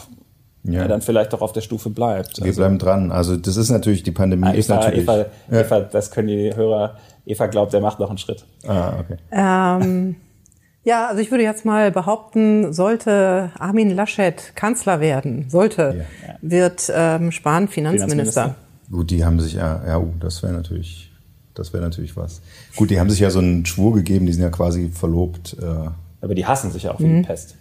ja. 0.74 0.82
er 0.82 0.88
dann 0.88 1.02
vielleicht 1.02 1.34
doch 1.34 1.42
auf 1.42 1.54
der 1.54 1.62
Stufe 1.62 1.90
bleibt. 1.90 2.38
Wir 2.38 2.48
also, 2.48 2.62
bleiben 2.62 2.78
dran. 2.80 3.12
Also 3.12 3.38
das 3.38 3.58
ist 3.58 3.70
natürlich, 3.70 4.04
die 4.04 4.12
Pandemie 4.12 4.46
ah, 4.46 4.52
Eva, 4.52 4.58
ist 4.58 4.70
natürlich... 4.70 5.04
Eva, 5.04 5.18
ja. 5.18 5.60
Eva, 5.62 5.80
das 5.82 6.12
können 6.12 6.28
die 6.28 6.56
Hörer... 6.56 6.98
Eva 7.26 7.48
glaubt, 7.48 7.74
er 7.74 7.82
macht 7.82 8.00
noch 8.00 8.10
einen 8.10 8.20
Schritt. 8.20 8.46
Ah, 8.68 9.00
okay. 9.00 9.18
Ähm, 9.32 10.16
ja, 10.84 11.08
also 11.08 11.20
ich 11.20 11.32
würde 11.32 11.44
jetzt 11.44 11.66
mal 11.66 11.92
behaupten, 11.92 12.72
sollte 12.72 13.52
Armin 13.58 13.90
Laschet 13.90 14.56
Kanzler 14.56 15.00
werden, 15.00 15.50
sollte, 15.50 16.06
ja. 16.28 16.36
wird 16.42 16.92
ähm, 16.94 17.32
Spahn 17.32 17.68
Finanzminister. 17.68 18.10
Finanzminister. 18.10 18.56
Gut, 18.92 19.10
die 19.10 19.26
haben 19.26 19.40
sich 19.40 19.54
ja, 19.54 19.82
ja, 19.88 19.98
uh, 19.98 20.14
das 20.20 20.44
wäre 20.44 20.54
natürlich, 20.54 21.12
das 21.56 21.74
wäre 21.74 21.82
natürlich 21.82 22.16
was. 22.16 22.42
Gut, 22.76 22.92
die 22.92 23.00
haben 23.00 23.10
sich 23.10 23.20
ja 23.20 23.32
so 23.32 23.40
einen 23.40 23.66
Schwur 23.66 23.96
gegeben, 23.96 24.28
die 24.28 24.34
sind 24.34 24.44
ja 24.44 24.52
quasi 24.52 24.90
verlobt. 24.90 25.58
Äh, 25.60 25.66
Aber 26.22 26.36
die 26.36 26.46
hassen 26.46 26.70
sich 26.70 26.84
ja 26.84 26.94
auch 26.94 27.00
wie 27.00 27.06
mhm. 27.06 27.22
die 27.24 27.28
Pest. 27.28 27.56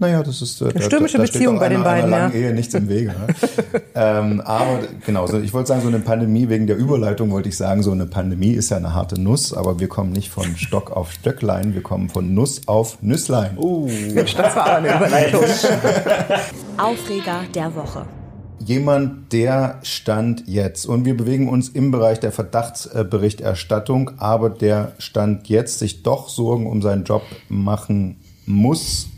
Naja, 0.00 0.22
das 0.22 0.42
ist 0.42 0.60
äh, 0.60 0.68
eine 0.68 0.82
stürmische 0.82 1.16
da, 1.16 1.24
da 1.24 1.32
Beziehung 1.32 1.58
bei 1.58 1.66
einer, 1.66 1.76
den 1.76 1.84
beiden. 1.84 2.12
Einer 2.12 2.28
langen 2.28 2.40
ja. 2.40 2.48
Ehe 2.48 2.54
nichts 2.54 2.72
im 2.74 2.88
Wege. 2.88 3.08
Ne? 3.08 3.26
ähm, 3.96 4.40
aber 4.42 4.80
genau, 5.04 5.26
so, 5.26 5.40
ich 5.40 5.52
wollte 5.52 5.68
sagen, 5.68 5.80
so 5.82 5.88
eine 5.88 5.98
Pandemie 5.98 6.48
wegen 6.48 6.68
der 6.68 6.76
Überleitung 6.76 7.32
wollte 7.32 7.48
ich 7.48 7.56
sagen, 7.56 7.82
so 7.82 7.90
eine 7.90 8.06
Pandemie 8.06 8.52
ist 8.52 8.70
ja 8.70 8.76
eine 8.76 8.94
harte 8.94 9.20
Nuss, 9.20 9.52
aber 9.52 9.80
wir 9.80 9.88
kommen 9.88 10.12
nicht 10.12 10.30
von 10.30 10.56
Stock 10.56 10.92
auf 10.92 11.10
Stöcklein, 11.10 11.74
wir 11.74 11.82
kommen 11.82 12.10
von 12.10 12.32
Nuss 12.32 12.68
auf 12.68 13.02
Nüsslein. 13.02 13.58
Uh, 13.58 13.90
das 14.14 14.36
war 14.36 14.76
eine 14.76 14.94
Überleitung. 14.94 15.42
Aufreger 16.76 17.40
der 17.52 17.74
Woche. 17.74 18.06
Jemand, 18.64 19.32
der 19.32 19.80
stand 19.82 20.44
jetzt, 20.46 20.86
und 20.86 21.06
wir 21.06 21.16
bewegen 21.16 21.48
uns 21.48 21.70
im 21.70 21.90
Bereich 21.90 22.20
der 22.20 22.30
Verdachtsberichterstattung, 22.30 24.12
aber 24.18 24.50
der 24.50 24.92
stand 24.98 25.48
jetzt 25.48 25.80
sich 25.80 26.04
doch 26.04 26.28
Sorgen 26.28 26.66
um 26.66 26.82
seinen 26.82 27.02
Job 27.02 27.22
machen 27.48 28.20
muss, 28.46 29.08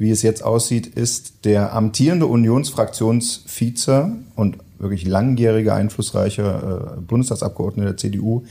wie 0.00 0.10
es 0.10 0.22
jetzt 0.22 0.42
aussieht, 0.42 0.86
ist 0.86 1.44
der 1.44 1.74
amtierende 1.74 2.24
Unionsfraktionsvize 2.24 4.10
und 4.34 4.56
wirklich 4.78 5.06
langjähriger, 5.06 5.74
einflussreicher 5.74 6.96
äh, 6.96 7.00
Bundestagsabgeordneter 7.02 7.90
der 7.90 7.96
CDU, 7.98 8.44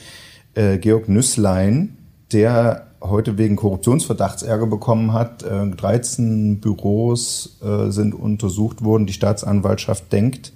äh, 0.54 0.78
Georg 0.78 1.10
Nüsslein, 1.10 1.98
der 2.32 2.86
heute 3.02 3.40
wegen 3.40 3.56
Korruptionsverdachts 3.56 4.44
Ärger 4.44 4.68
bekommen 4.68 5.12
hat. 5.14 5.42
Äh, 5.42 5.72
13 5.72 6.60
Büros 6.60 7.58
äh, 7.64 7.90
sind 7.90 8.14
untersucht 8.14 8.84
worden. 8.84 9.08
Die 9.08 9.14
Staatsanwaltschaft 9.14 10.14
denkt, 10.14 10.54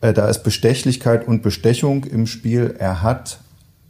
äh, 0.00 0.12
da 0.12 0.28
ist 0.28 0.44
Bestechlichkeit 0.44 1.26
und 1.26 1.42
Bestechung 1.42 2.04
im 2.04 2.28
Spiel. 2.28 2.76
Er 2.78 3.02
hat 3.02 3.40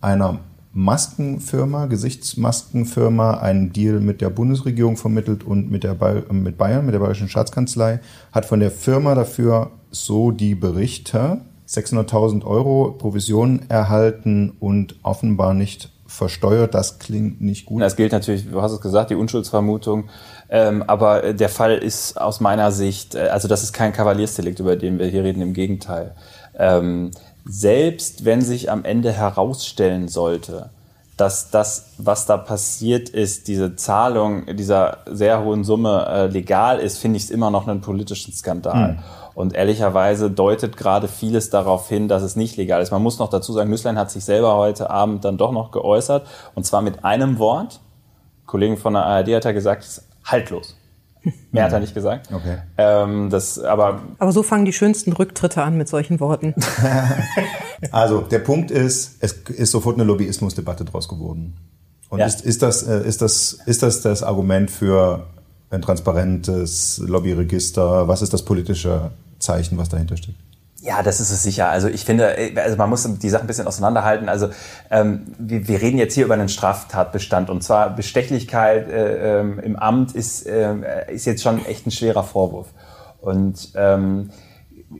einer 0.00 0.40
Maskenfirma, 0.74 1.86
Gesichtsmaskenfirma, 1.86 3.38
einen 3.38 3.72
Deal 3.72 4.00
mit 4.00 4.20
der 4.20 4.30
Bundesregierung 4.30 4.96
vermittelt 4.96 5.44
und 5.44 5.70
mit, 5.70 5.84
der 5.84 5.94
ba 5.94 6.22
mit 6.30 6.58
Bayern, 6.58 6.84
mit 6.84 6.94
der 6.94 6.98
Bayerischen 6.98 7.28
Staatskanzlei, 7.28 8.00
hat 8.32 8.44
von 8.44 8.60
der 8.60 8.72
Firma 8.72 9.14
dafür, 9.14 9.70
so 9.90 10.32
die 10.32 10.56
Berichte, 10.56 11.40
600.000 11.68 12.44
Euro 12.44 12.92
Provision 12.98 13.62
erhalten 13.68 14.56
und 14.58 14.96
offenbar 15.02 15.54
nicht 15.54 15.90
versteuert. 16.06 16.74
Das 16.74 16.98
klingt 16.98 17.40
nicht 17.40 17.66
gut. 17.66 17.80
Das 17.80 17.96
gilt 17.96 18.12
natürlich, 18.12 18.50
du 18.50 18.60
hast 18.60 18.72
es 18.72 18.80
gesagt, 18.80 19.10
die 19.10 19.14
Unschuldsvermutung. 19.14 20.08
Ähm, 20.50 20.82
aber 20.82 21.32
der 21.32 21.48
Fall 21.48 21.78
ist 21.78 22.20
aus 22.20 22.40
meiner 22.40 22.72
Sicht, 22.72 23.14
äh, 23.14 23.28
also 23.28 23.48
das 23.48 23.62
ist 23.62 23.72
kein 23.72 23.92
Kavaliersdelikt, 23.92 24.60
über 24.60 24.76
den 24.76 24.98
wir 24.98 25.06
hier 25.06 25.24
reden, 25.24 25.40
im 25.40 25.54
Gegenteil. 25.54 26.14
Ähm, 26.58 27.10
selbst 27.44 28.24
wenn 28.24 28.40
sich 28.40 28.70
am 28.70 28.84
Ende 28.84 29.12
herausstellen 29.12 30.08
sollte, 30.08 30.70
dass 31.16 31.50
das, 31.50 31.92
was 31.98 32.26
da 32.26 32.36
passiert 32.36 33.08
ist, 33.08 33.46
diese 33.46 33.76
Zahlung 33.76 34.46
dieser 34.56 34.98
sehr 35.06 35.44
hohen 35.44 35.62
Summe 35.62 36.06
äh, 36.08 36.26
legal 36.26 36.80
ist, 36.80 36.98
finde 36.98 37.18
ich 37.18 37.24
es 37.24 37.30
immer 37.30 37.50
noch 37.50 37.68
einen 37.68 37.80
politischen 37.80 38.32
Skandal. 38.32 38.92
Mhm. 38.92 38.98
Und 39.34 39.54
ehrlicherweise 39.54 40.30
deutet 40.30 40.76
gerade 40.76 41.08
vieles 41.08 41.50
darauf 41.50 41.88
hin, 41.88 42.08
dass 42.08 42.22
es 42.22 42.36
nicht 42.36 42.56
legal 42.56 42.82
ist. 42.82 42.90
Man 42.90 43.02
muss 43.02 43.18
noch 43.18 43.30
dazu 43.30 43.52
sagen, 43.52 43.70
Nüsslein 43.70 43.98
hat 43.98 44.10
sich 44.10 44.24
selber 44.24 44.56
heute 44.56 44.90
Abend 44.90 45.24
dann 45.24 45.36
doch 45.36 45.52
noch 45.52 45.70
geäußert. 45.70 46.26
Und 46.54 46.64
zwar 46.66 46.82
mit 46.82 47.04
einem 47.04 47.38
Wort. 47.38 47.80
Kollegen 48.46 48.76
von 48.76 48.94
der 48.94 49.04
ARD 49.04 49.34
hat 49.34 49.44
er 49.44 49.52
gesagt, 49.52 49.82
es 49.82 49.98
ist 49.98 50.08
haltlos. 50.24 50.76
Mehr 51.52 51.64
hat 51.64 51.72
er 51.72 51.80
nicht 51.80 51.94
gesagt. 51.94 52.28
Okay. 52.32 52.58
Ähm, 52.76 53.30
das, 53.30 53.58
aber, 53.58 54.02
aber 54.18 54.32
so 54.32 54.42
fangen 54.42 54.64
die 54.64 54.72
schönsten 54.72 55.12
Rücktritte 55.12 55.62
an 55.62 55.76
mit 55.76 55.88
solchen 55.88 56.20
Worten. 56.20 56.54
also 57.90 58.20
der 58.20 58.40
Punkt 58.40 58.70
ist, 58.70 59.16
es 59.20 59.32
ist 59.32 59.70
sofort 59.70 59.96
eine 59.96 60.04
Lobbyismusdebatte 60.04 60.84
draus 60.84 61.08
geworden. 61.08 61.56
Und 62.08 62.18
ja. 62.20 62.26
ist, 62.26 62.42
ist, 62.42 62.62
das, 62.62 62.82
äh, 62.82 63.06
ist, 63.06 63.22
das, 63.22 63.58
ist 63.66 63.82
das 63.82 64.02
das 64.02 64.22
Argument 64.22 64.70
für 64.70 65.26
ein 65.70 65.82
transparentes 65.82 66.98
Lobbyregister? 67.04 68.06
Was 68.08 68.22
ist 68.22 68.32
das 68.32 68.44
politische 68.44 69.10
Zeichen, 69.38 69.78
was 69.78 69.88
dahinter 69.88 70.16
steht? 70.16 70.36
Ja, 70.84 71.02
das 71.02 71.18
ist 71.18 71.30
es 71.30 71.42
sicher. 71.42 71.70
Also 71.70 71.88
ich 71.88 72.04
finde, 72.04 72.36
also 72.56 72.76
man 72.76 72.90
muss 72.90 73.08
die 73.18 73.30
Sachen 73.30 73.44
ein 73.44 73.46
bisschen 73.46 73.66
auseinanderhalten. 73.66 74.28
Also 74.28 74.50
ähm, 74.90 75.22
wir, 75.38 75.66
wir 75.66 75.80
reden 75.80 75.96
jetzt 75.96 76.12
hier 76.12 76.26
über 76.26 76.34
einen 76.34 76.50
Straftatbestand 76.50 77.48
und 77.48 77.64
zwar 77.64 77.88
Bestechlichkeit 77.88 78.90
äh, 78.90 79.40
ähm, 79.40 79.58
im 79.60 79.76
Amt 79.76 80.14
ist, 80.14 80.46
äh, 80.46 81.10
ist 81.10 81.24
jetzt 81.24 81.42
schon 81.42 81.64
echt 81.64 81.86
ein 81.86 81.90
schwerer 81.90 82.22
Vorwurf. 82.22 82.66
Und 83.22 83.72
ähm, 83.76 84.28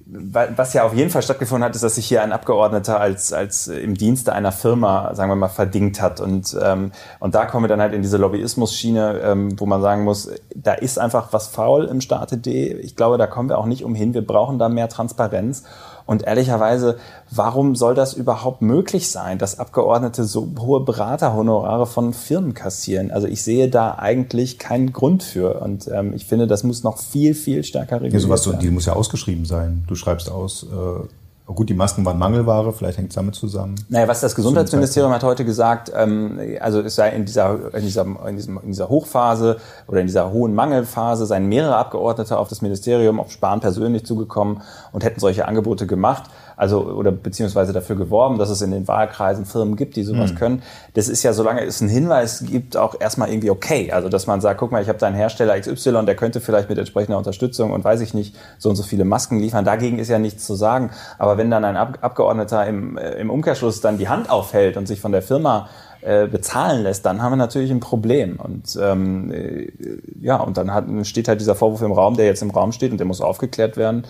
was 0.06 0.72
ja 0.72 0.84
auf 0.84 0.94
jeden 0.94 1.10
Fall 1.10 1.22
stattgefunden 1.22 1.64
hat, 1.64 1.74
ist, 1.74 1.84
dass 1.84 1.96
sich 1.96 2.06
hier 2.06 2.22
ein 2.22 2.32
Abgeordneter 2.32 3.00
als, 3.00 3.32
als 3.32 3.68
im 3.68 3.94
Dienste 3.94 4.32
einer 4.32 4.52
Firma, 4.52 5.14
sagen 5.14 5.30
wir 5.30 5.36
mal, 5.36 5.48
verdingt 5.48 6.00
hat. 6.00 6.20
Und, 6.20 6.56
ähm, 6.62 6.92
und 7.20 7.34
da 7.34 7.46
kommen 7.46 7.64
wir 7.64 7.68
dann 7.68 7.80
halt 7.80 7.92
in 7.92 8.02
diese 8.02 8.16
Lobbyismus-Schiene, 8.16 9.20
ähm, 9.22 9.60
wo 9.60 9.66
man 9.66 9.82
sagen 9.82 10.04
muss, 10.04 10.30
da 10.54 10.72
ist 10.72 10.98
einfach 10.98 11.32
was 11.32 11.48
faul 11.48 11.84
im 11.84 12.00
Staate 12.00 12.38
D. 12.38 12.72
Ich 12.72 12.96
glaube, 12.96 13.18
da 13.18 13.26
kommen 13.26 13.48
wir 13.48 13.58
auch 13.58 13.66
nicht 13.66 13.84
umhin. 13.84 14.14
Wir 14.14 14.26
brauchen 14.26 14.58
da 14.58 14.68
mehr 14.68 14.88
Transparenz. 14.88 15.64
Und 16.06 16.24
ehrlicherweise, 16.24 16.98
warum 17.30 17.76
soll 17.76 17.94
das 17.94 18.12
überhaupt 18.12 18.60
möglich 18.60 19.10
sein, 19.10 19.38
dass 19.38 19.58
Abgeordnete 19.58 20.24
so 20.24 20.48
hohe 20.58 20.80
Beraterhonorare 20.84 21.86
von 21.86 22.12
Firmen 22.12 22.52
kassieren? 22.52 23.10
Also 23.10 23.26
ich 23.26 23.42
sehe 23.42 23.68
da 23.68 23.94
eigentlich 23.98 24.58
keinen 24.58 24.92
Grund 24.92 25.22
für. 25.22 25.62
Und 25.62 25.88
ähm, 25.88 26.12
ich 26.14 26.26
finde, 26.26 26.46
das 26.46 26.62
muss 26.62 26.82
noch 26.82 26.98
viel, 26.98 27.34
viel 27.34 27.64
stärker 27.64 27.96
reguliert 27.96 28.14
ja, 28.14 28.20
sowas, 28.20 28.46
werden. 28.46 28.60
Die 28.60 28.70
muss 28.70 28.86
ja 28.86 28.92
ausgeschrieben 28.92 29.46
sein. 29.46 29.84
Du 29.88 29.94
schreibst 29.94 30.30
aus, 30.30 30.64
äh 30.64 31.06
Gut, 31.46 31.68
die 31.68 31.74
Masken 31.74 32.06
waren 32.06 32.18
Mangelware, 32.18 32.72
vielleicht 32.72 32.96
hängt 32.96 33.10
es 33.10 33.16
damit 33.16 33.34
zusammen. 33.34 33.74
Naja, 33.90 34.08
was 34.08 34.22
das 34.22 34.34
Gesundheitsministerium 34.34 35.12
hat 35.12 35.22
heute 35.24 35.44
gesagt, 35.44 35.92
ähm, 35.94 36.40
also 36.58 36.80
es 36.80 36.94
sei 36.94 37.10
in 37.10 37.26
dieser, 37.26 37.74
in, 37.74 37.82
dieser, 37.82 38.06
in, 38.26 38.36
diesem, 38.36 38.58
in 38.60 38.68
dieser 38.68 38.88
Hochphase 38.88 39.58
oder 39.86 40.00
in 40.00 40.06
dieser 40.06 40.32
hohen 40.32 40.54
Mangelphase 40.54 41.26
seien 41.26 41.46
mehrere 41.46 41.76
Abgeordnete 41.76 42.38
auf 42.38 42.48
das 42.48 42.62
Ministerium, 42.62 43.20
auf 43.20 43.30
Spahn 43.30 43.60
persönlich 43.60 44.06
zugekommen 44.06 44.62
und 44.92 45.04
hätten 45.04 45.20
solche 45.20 45.46
Angebote 45.46 45.86
gemacht 45.86 46.24
also 46.56 46.82
oder 46.84 47.12
beziehungsweise 47.12 47.72
dafür 47.72 47.96
geworben, 47.96 48.38
dass 48.38 48.50
es 48.50 48.62
in 48.62 48.70
den 48.70 48.86
Wahlkreisen 48.88 49.44
Firmen 49.44 49.76
gibt, 49.76 49.96
die 49.96 50.02
sowas 50.02 50.32
mhm. 50.32 50.36
können. 50.36 50.62
Das 50.94 51.08
ist 51.08 51.22
ja, 51.22 51.32
solange 51.32 51.64
es 51.64 51.80
einen 51.80 51.90
Hinweis 51.90 52.44
gibt, 52.46 52.76
auch 52.76 53.00
erstmal 53.00 53.30
irgendwie 53.30 53.50
okay. 53.50 53.92
Also 53.92 54.08
dass 54.08 54.26
man 54.26 54.40
sagt, 54.40 54.60
guck 54.60 54.72
mal, 54.72 54.82
ich 54.82 54.88
habe 54.88 54.98
da 54.98 55.06
einen 55.06 55.16
Hersteller 55.16 55.58
XY, 55.58 56.04
der 56.06 56.16
könnte 56.16 56.40
vielleicht 56.40 56.68
mit 56.68 56.78
entsprechender 56.78 57.18
Unterstützung 57.18 57.72
und 57.72 57.84
weiß 57.84 58.00
ich 58.00 58.14
nicht, 58.14 58.36
so 58.58 58.68
und 58.70 58.76
so 58.76 58.82
viele 58.82 59.04
Masken 59.04 59.38
liefern. 59.38 59.64
Dagegen 59.64 59.98
ist 59.98 60.08
ja 60.08 60.18
nichts 60.18 60.44
zu 60.46 60.54
sagen. 60.54 60.90
Aber 61.18 61.36
wenn 61.38 61.50
dann 61.50 61.64
ein 61.64 61.76
Abgeordneter 61.76 62.66
im, 62.66 62.96
äh, 62.98 63.12
im 63.14 63.30
Umkehrschluss 63.30 63.80
dann 63.80 63.98
die 63.98 64.08
Hand 64.08 64.30
aufhält 64.30 64.76
und 64.76 64.86
sich 64.86 65.00
von 65.00 65.12
der 65.12 65.22
Firma 65.22 65.68
äh, 66.04 66.26
bezahlen 66.26 66.82
lässt, 66.82 67.06
dann 67.06 67.22
haben 67.22 67.32
wir 67.32 67.36
natürlich 67.36 67.70
ein 67.70 67.80
Problem. 67.80 68.36
Und 68.36 68.78
ähm, 68.78 69.32
äh, 69.32 69.72
ja, 70.20 70.36
und 70.36 70.58
dann 70.58 70.72
hat, 70.72 70.84
steht 71.06 71.28
halt 71.28 71.40
dieser 71.40 71.54
Vorwurf 71.54 71.80
im 71.80 71.92
Raum, 71.92 72.16
der 72.16 72.26
jetzt 72.26 72.42
im 72.42 72.50
Raum 72.50 72.72
steht 72.72 72.92
und 72.92 72.98
der 72.98 73.06
muss 73.06 73.22
aufgeklärt 73.22 73.78
werden. 73.78 74.04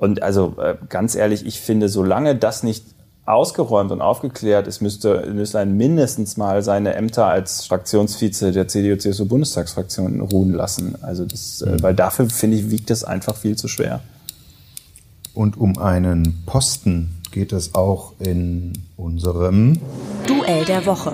Und 0.00 0.22
also 0.22 0.54
äh, 0.58 0.76
ganz 0.88 1.14
ehrlich, 1.14 1.44
ich 1.44 1.60
finde, 1.60 1.90
solange 1.90 2.34
das 2.34 2.62
nicht 2.62 2.86
ausgeräumt 3.26 3.92
und 3.92 4.00
aufgeklärt 4.00 4.66
ist, 4.66 4.80
müsste, 4.80 5.30
müsste 5.30 5.58
ein 5.58 5.76
mindestens 5.76 6.38
mal 6.38 6.62
seine 6.62 6.94
Ämter 6.94 7.26
als 7.26 7.66
Fraktionsvize 7.66 8.50
der 8.50 8.66
CDU-CSU-Bundestagsfraktion 8.66 10.22
ruhen 10.22 10.52
lassen. 10.52 10.96
Also 11.02 11.26
das, 11.26 11.60
äh, 11.60 11.72
mhm. 11.72 11.82
weil 11.82 11.94
dafür, 11.94 12.30
finde 12.30 12.56
ich, 12.56 12.70
wiegt 12.70 12.90
es 12.90 13.04
einfach 13.04 13.36
viel 13.36 13.56
zu 13.56 13.68
schwer. 13.68 14.00
Und 15.34 15.58
um 15.58 15.76
einen 15.76 16.44
Posten 16.46 17.20
geht 17.30 17.52
es 17.52 17.74
auch 17.74 18.14
in 18.20 18.72
unserem 18.96 19.80
Duell 20.26 20.64
der 20.64 20.86
Woche. 20.86 21.12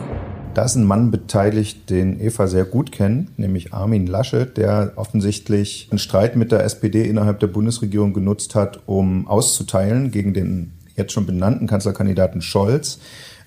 Da 0.56 0.64
ist 0.64 0.74
ein 0.74 0.84
Mann 0.84 1.10
beteiligt, 1.10 1.90
den 1.90 2.18
Eva 2.18 2.46
sehr 2.46 2.64
gut 2.64 2.90
kennt, 2.90 3.38
nämlich 3.38 3.74
Armin 3.74 4.06
Laschet, 4.06 4.56
der 4.56 4.94
offensichtlich 4.96 5.88
einen 5.90 5.98
Streit 5.98 6.34
mit 6.34 6.50
der 6.50 6.64
SPD 6.64 7.02
innerhalb 7.06 7.40
der 7.40 7.48
Bundesregierung 7.48 8.14
genutzt 8.14 8.54
hat, 8.54 8.80
um 8.86 9.28
auszuteilen 9.28 10.10
gegen 10.10 10.32
den 10.32 10.72
jetzt 10.96 11.12
schon 11.12 11.26
benannten 11.26 11.66
Kanzlerkandidaten 11.66 12.40
Scholz. 12.40 13.00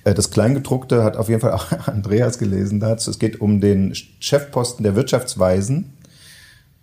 Äh, 0.03 0.13
das 0.13 0.29
Kleingedruckte 0.29 1.03
hat 1.03 1.17
auf 1.17 1.29
jeden 1.29 1.41
Fall 1.41 1.53
auch 1.53 1.71
Andreas 1.87 2.37
gelesen 2.37 2.79
dazu. 2.79 3.09
Es 3.09 3.17
geht 3.17 3.41
um 3.41 3.59
den 3.59 3.95
Chefposten 4.19 4.83
der 4.83 4.95
Wirtschaftsweisen, 4.95 5.93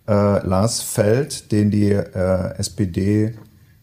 äh, 0.09 0.11
Lars 0.11 0.81
Feld, 0.81 1.53
den 1.53 1.71
die 1.71 1.91
äh, 1.91 2.53
SPD 2.57 3.35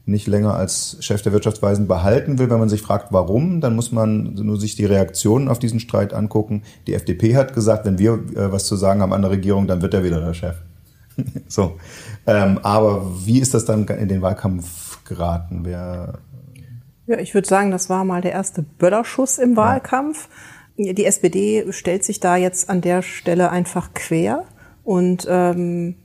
nicht 0.07 0.27
länger 0.27 0.55
als 0.55 0.99
Chef 1.01 1.23
der 1.23 1.33
Wirtschaftsweisen 1.33 1.87
behalten 1.89 2.39
will. 2.39 2.51
Wenn 2.51 2.59
man 2.59 2.69
sich 2.69 2.83
fragt, 2.83 3.13
warum, 3.13 3.61
dann 3.61 3.75
muss 3.75 3.91
man 3.91 4.35
nur 4.35 4.61
sich 4.61 4.77
die 4.77 4.85
Reaktionen 4.85 5.49
auf 5.49 5.59
diesen 5.59 5.81
Streit 5.81 6.13
angucken. 6.13 6.63
Die 6.87 6.95
FDP 6.95 7.37
hat 7.37 7.55
gesagt, 7.55 7.87
wenn 7.87 7.99
wir 7.99 8.13
äh, 8.13 8.53
was 8.53 8.67
zu 8.67 8.77
sagen 8.77 9.01
haben 9.01 9.13
an 9.13 9.23
der 9.23 9.31
Regierung, 9.31 9.67
dann 9.67 9.81
wird 9.83 9.95
er 9.95 10.05
wieder 10.05 10.21
der 10.21 10.35
Chef. 10.35 10.57
so. 11.49 11.77
Ähm, 12.27 12.59
aber 12.63 13.11
wie 13.25 13.41
ist 13.41 13.55
das 13.55 13.65
dann 13.65 13.87
in 13.87 14.09
den 14.09 14.21
Wahlkampf 14.21 15.05
geraten? 15.05 15.61
Wer 15.65 16.19
ja, 17.07 17.19
ich 17.19 17.35
würde 17.35 17.47
sagen, 17.47 17.71
das 17.71 17.91
war 17.91 18.05
mal 18.05 18.23
der 18.23 18.33
erste 18.33 18.63
Böllerschuss 18.63 19.39
im 19.39 19.57
Wahlkampf. 19.57 20.29
Die 20.77 21.05
SPD 21.05 21.67
stellt 21.71 22.03
sich 22.03 22.19
da 22.19 22.37
jetzt 22.37 22.71
an 22.71 22.81
der 22.81 23.03
Stelle 23.03 23.51
einfach 23.51 23.93
quer 23.93 24.45
und 24.85 25.27
ähm, 25.29 25.97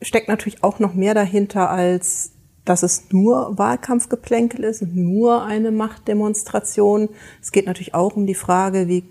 steckt 0.00 0.28
natürlich 0.28 0.62
auch 0.62 0.78
noch 0.78 0.94
mehr 0.94 1.14
dahinter 1.14 1.68
als 1.68 2.31
dass 2.64 2.82
es 2.82 3.10
nur 3.10 3.58
Wahlkampfgeplänkel 3.58 4.64
ist, 4.64 4.82
nur 4.82 5.44
eine 5.44 5.70
Machtdemonstration. 5.70 7.08
Es 7.40 7.52
geht 7.52 7.66
natürlich 7.66 7.94
auch 7.94 8.16
um 8.16 8.26
die 8.26 8.34
Frage, 8.34 8.88
wie 8.88 9.04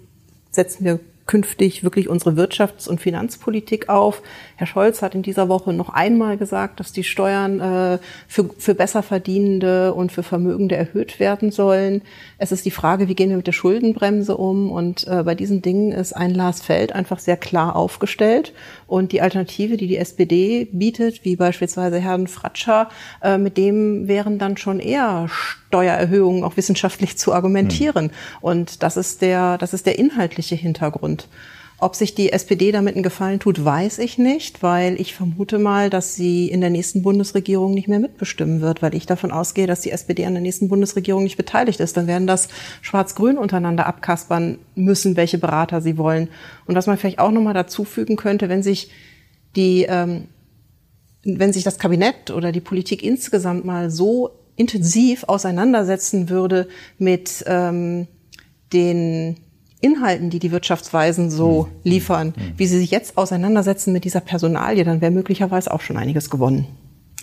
setzen 0.52 0.86
wir 0.86 1.00
künftig 1.26 1.84
wirklich 1.84 2.10
unsere 2.10 2.32
Wirtschafts- 2.32 2.90
und 2.90 3.00
Finanzpolitik 3.00 3.90
auf. 3.90 4.22
Herr 4.62 4.68
Scholz 4.68 5.02
hat 5.02 5.16
in 5.16 5.24
dieser 5.24 5.50
Woche 5.50 5.74
noch 5.74 5.90
einmal 5.90 6.38
gesagt, 6.38 6.80
dass 6.80 6.92
die 6.92 7.04
Steuern 7.04 7.60
äh, 7.60 7.98
für, 8.28 8.48
für 8.60 8.76
Besserverdienende 8.76 9.92
und 9.96 10.12
für 10.12 10.22
Vermögende 10.22 10.76
erhöht 10.76 11.20
werden 11.20 11.50
sollen. 11.50 12.04
Es 12.38 12.52
ist 12.52 12.64
die 12.64 12.70
Frage, 12.70 13.08
wie 13.08 13.16
gehen 13.16 13.32
wir 13.32 13.38
mit 13.38 13.48
der 13.48 13.54
Schuldenbremse 13.54 14.38
um? 14.38 14.72
Und 14.72 15.08
äh, 15.08 15.24
bei 15.24 15.34
diesen 15.34 15.64
Dingen 15.64 15.92
ist 15.92 16.14
ein 16.14 16.36
Lars 16.36 16.62
Feld 16.62 16.94
einfach 16.94 17.18
sehr 17.18 17.38
klar 17.38 17.76
aufgestellt. 17.76 18.54
Und 18.86 19.14
die 19.14 19.22
Alternative, 19.24 19.78
die 19.78 19.88
die 19.88 19.98
SPD 19.98 20.68
bietet, 20.72 21.26
wie 21.26 21.36
beispielsweise 21.36 21.98
Herrn 21.98 22.28
Fratscher, 22.28 22.90
äh, 23.24 23.40
mit 23.40 23.58
dem 23.58 24.08
wären 24.08 24.38
dann 24.38 24.58
schon 24.58 24.80
eher 24.80 25.28
Steuererhöhungen 25.28 26.44
auch 26.44 26.56
wissenschaftlich 26.56 27.18
zu 27.18 27.34
argumentieren. 27.34 28.06
Mhm. 28.06 28.12
Und 28.42 28.84
das 28.84 28.96
ist 28.96 29.24
der, 29.24 29.58
das 29.58 29.74
ist 29.74 29.88
der 29.88 29.98
inhaltliche 29.98 30.54
Hintergrund. 30.54 31.28
Ob 31.82 31.96
sich 31.96 32.14
die 32.14 32.32
SPD 32.32 32.72
damit 32.72 32.94
einen 32.94 33.02
Gefallen 33.02 33.40
tut, 33.40 33.66
weiß 33.66 33.98
ich 33.98 34.20
nicht, 34.20 34.62
weil 34.62 35.02
ich 35.02 35.16
vermute 35.16 35.58
mal, 35.58 35.90
dass 35.90 36.14
sie 36.14 36.48
in 36.48 36.62
der 36.62 36.70
nächsten 36.70 37.02
Bundesregierung 37.02 37.74
nicht 37.74 37.88
mehr 37.88 37.98
mitbestimmen 37.98 38.62
wird, 38.62 38.84
weil 38.84 38.94
ich 38.94 39.08
davon 39.08 39.32
ausgehe, 39.32 39.66
dass 39.66 39.82
die 39.82 39.90
SPD 39.90 40.28
an 40.28 40.34
der 40.34 40.44
nächsten 40.44 40.70
Bundesregierung 40.70 41.24
nicht 41.24 41.38
beteiligt 41.38 41.80
ist. 41.80 41.98
Dann 41.98 42.06
werden 42.06 42.28
das 42.28 42.50
Schwarz-Grün 42.84 43.40
untereinander 43.40 43.88
abkaspern 43.88 44.60
müssen, 44.76 45.16
welche 45.16 45.40
Berater 45.40 45.82
sie 45.82 45.98
wollen. 45.98 46.30
Und 46.68 46.76
was 46.76 46.86
man 46.86 47.00
vielleicht 47.00 47.18
auch 47.18 47.32
nochmal 47.32 47.56
dazu 47.56 47.84
fügen 47.84 48.16
könnte, 48.16 48.48
wenn 48.48 48.62
sich 48.62 48.92
die, 49.56 49.88
ähm, 49.90 50.28
wenn 51.24 51.52
sich 51.52 51.64
das 51.64 51.80
Kabinett 51.80 52.30
oder 52.30 52.52
die 52.52 52.62
Politik 52.62 53.02
insgesamt 53.02 53.66
mal 53.66 53.90
so 53.90 54.30
intensiv 54.56 55.24
auseinandersetzen 55.24 56.30
würde 56.30 56.68
mit 57.00 57.44
ähm, 57.48 58.08
den 58.72 59.38
Inhalten, 59.82 60.30
die 60.30 60.40
die 60.40 60.52
Wirtschaftsweisen 60.52 61.30
so 61.30 61.64
mhm. 61.64 61.70
liefern, 61.84 62.28
mhm. 62.28 62.54
wie 62.58 62.68
sie 62.68 62.78
sich 62.78 62.92
jetzt 62.92 63.18
auseinandersetzen 63.18 63.92
mit 63.94 64.06
dieser 64.06 64.22
Personalie, 64.22 64.84
dann 64.84 65.02
wäre 65.02 65.12
möglicherweise 65.12 65.72
auch 65.74 65.82
schon 65.82 65.98
einiges 65.98 66.30
gewonnen. 66.30 66.68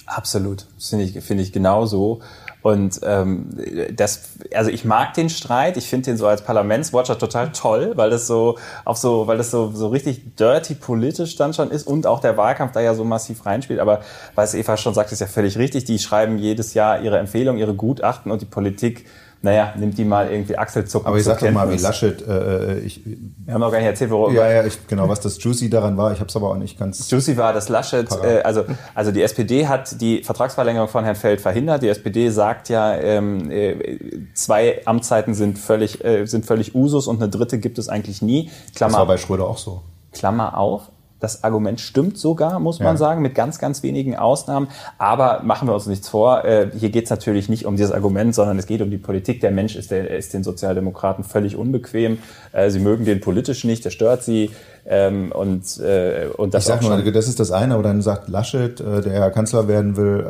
Absolut, 0.07 0.67
finde 0.79 1.05
ich, 1.05 1.23
finde 1.23 1.43
ich 1.43 1.53
genauso. 1.53 2.21
Und 2.61 3.01
ähm, 3.05 3.51
das, 3.95 4.31
also 4.53 4.71
ich 4.71 4.85
mag 4.85 5.15
den 5.15 5.31
Streit, 5.31 5.77
ich 5.77 5.89
finde 5.89 6.07
den 6.07 6.17
so 6.17 6.27
als 6.27 6.43
Parlamentswatcher 6.43 7.19
total 7.19 7.53
toll, 7.53 7.93
weil 7.95 8.11
das 8.11 8.27
so 8.27 8.59
auch 8.85 8.97
so, 8.97 9.27
weil 9.27 9.39
das 9.39 9.51
so, 9.51 9.71
so 9.73 9.89
richtig 9.89 10.35
dirty 10.37 10.75
politisch 10.75 11.37
dann 11.37 11.55
schon 11.55 11.71
ist 11.71 11.87
und 11.87 12.07
auch 12.07 12.21
der 12.21 12.37
Wahlkampf 12.37 12.73
da 12.73 12.81
ja 12.81 12.95
so 12.95 13.05
massiv 13.05 13.47
reinspielt. 13.47 13.79
Aber 13.81 14.01
was 14.35 14.55
Eva 14.55 14.77
schon 14.77 14.93
sagt, 14.93 15.13
ist 15.13 15.21
ja 15.21 15.27
völlig 15.27 15.57
richtig. 15.57 15.85
Die 15.85 15.99
schreiben 15.99 16.39
jedes 16.39 16.75
Jahr 16.75 17.01
ihre 17.01 17.19
Empfehlungen, 17.19 17.61
ihre 17.61 17.75
Gutachten 17.75 18.33
und 18.33 18.43
die 18.43 18.47
Politik 18.47 19.07
naja, 19.41 19.73
nimmt 19.77 19.97
die 19.97 20.05
mal 20.05 20.31
irgendwie 20.31 20.59
Achselzucken. 20.59 21.07
Aber 21.07 21.17
ich 21.17 21.25
sag 21.25 21.39
doch 21.39 21.51
mal, 21.51 21.71
wie 21.71 21.77
Laschet, 21.77 22.27
äh, 22.27 22.81
ich, 22.81 23.03
wir 23.05 23.55
haben 23.55 23.61
noch 23.61 23.71
gar 23.71 23.79
nicht 23.79 23.87
erzählt, 23.87 24.11
worum. 24.11 24.35
Ja, 24.35 24.51
ja, 24.51 24.65
ich, 24.65 24.87
genau, 24.89 25.09
was 25.09 25.21
das 25.21 25.43
Juicy 25.43 25.71
daran 25.71 25.97
war, 25.97 26.13
ich 26.13 26.19
habe 26.19 26.29
es 26.29 26.35
aber 26.35 26.51
auch 26.51 26.57
nicht 26.57 26.79
ganz. 26.79 27.09
Juicy 27.09 27.37
war, 27.37 27.53
dass 27.53 27.69
Laschet, 27.69 28.09
äh, 28.23 28.41
also, 28.43 28.65
also 28.95 29.13
die 29.13 29.23
SPD 29.23 29.69
hat 29.69 30.01
die 30.01 30.25
Vertragsverlängerung 30.25 30.89
von 30.89 31.05
Herrn 31.05 31.15
Feld 31.15 31.41
verhindert. 31.41 31.83
Die 31.83 31.89
SPD 31.89 32.31
sagt 32.31 32.69
ja, 32.69 32.95
ähm, 32.95 33.49
äh, 33.51 33.99
zwei 34.35 34.81
Amtszeiten 34.85 35.35
sind 35.35 35.59
völlig, 35.59 36.05
äh, 36.05 36.27
sind 36.27 36.45
völlig 36.45 36.75
Usus 36.75 37.07
und 37.07 37.23
eine 37.23 37.31
dritte 37.31 37.59
gibt 37.59 37.79
es 37.79 37.89
eigentlich 37.89 38.23
nie. 38.23 38.51
Klammer, 38.75 38.93
das 38.93 38.99
war 38.99 39.07
bei 39.07 39.17
Schröder 39.19 39.47
auch 39.47 39.59
so. 39.59 39.83
Klammer 40.13 40.59
auf. 40.59 40.91
Das 41.21 41.43
Argument 41.43 41.81
stimmt 41.81 42.17
sogar, 42.17 42.61
muss 42.61 42.79
man 42.79 42.95
ja. 42.95 42.97
sagen, 42.97 43.23
mit 43.23 43.35
ganz, 43.35 43.59
ganz 43.59 43.83
wenigen 43.83 44.17
Ausnahmen. 44.17 44.69
Aber 44.99 45.43
machen 45.43 45.67
wir 45.67 45.75
uns 45.75 45.87
nichts 45.87 46.09
vor, 46.09 46.45
äh, 46.45 46.71
hier 46.79 46.91
geht 46.91 47.05
es 47.05 47.11
natürlich 47.11 47.49
nicht 47.49 47.67
um 47.67 47.77
dieses 47.77 47.93
Argument, 47.93 48.35
sondern 48.35 48.59
es 48.59 48.67
geht 48.67 48.83
um 48.83 48.91
die 48.91 48.99
Politik. 48.99 49.41
Der 49.41 49.51
Mensch 49.51 49.75
ist, 49.75 49.91
der, 49.91 50.11
ist 50.11 50.33
den 50.33 50.45
Sozialdemokraten 50.45 51.25
völlig 51.25 51.57
unbequem. 51.57 52.19
Äh, 52.53 52.71
sie 52.71 52.79
mögen 52.79 53.05
den 53.05 53.21
politisch 53.21 53.65
nicht, 53.65 53.85
der 53.85 53.91
stört 53.91 54.23
sie. 54.23 54.51
Ähm, 54.87 55.33
und, 55.33 55.79
äh, 55.81 56.29
und 56.37 56.55
das 56.55 56.65
ich 56.65 56.69
sag 56.69 56.83
mal, 56.83 57.03
das 57.11 57.29
ist 57.29 57.41
das 57.41 57.51
eine, 57.51 57.75
aber 57.75 57.83
dann 57.83 58.01
sagt 58.01 58.29
Laschet, 58.29 58.79
der 58.81 59.31
Kanzler 59.31 59.69
werden 59.69 59.97
will, 59.97 60.25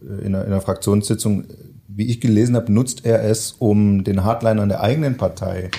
in 0.00 0.34
einer, 0.34 0.44
in 0.44 0.52
einer 0.52 0.60
Fraktionssitzung, 0.60 1.44
wie 1.86 2.08
ich 2.08 2.20
gelesen 2.20 2.54
habe, 2.54 2.72
nutzt 2.72 3.04
er 3.04 3.24
es, 3.24 3.52
um 3.52 4.04
den 4.04 4.24
Hardlinern 4.24 4.68
der 4.68 4.80
eigenen 4.82 5.16
Partei 5.16 5.64
äh, 5.64 5.70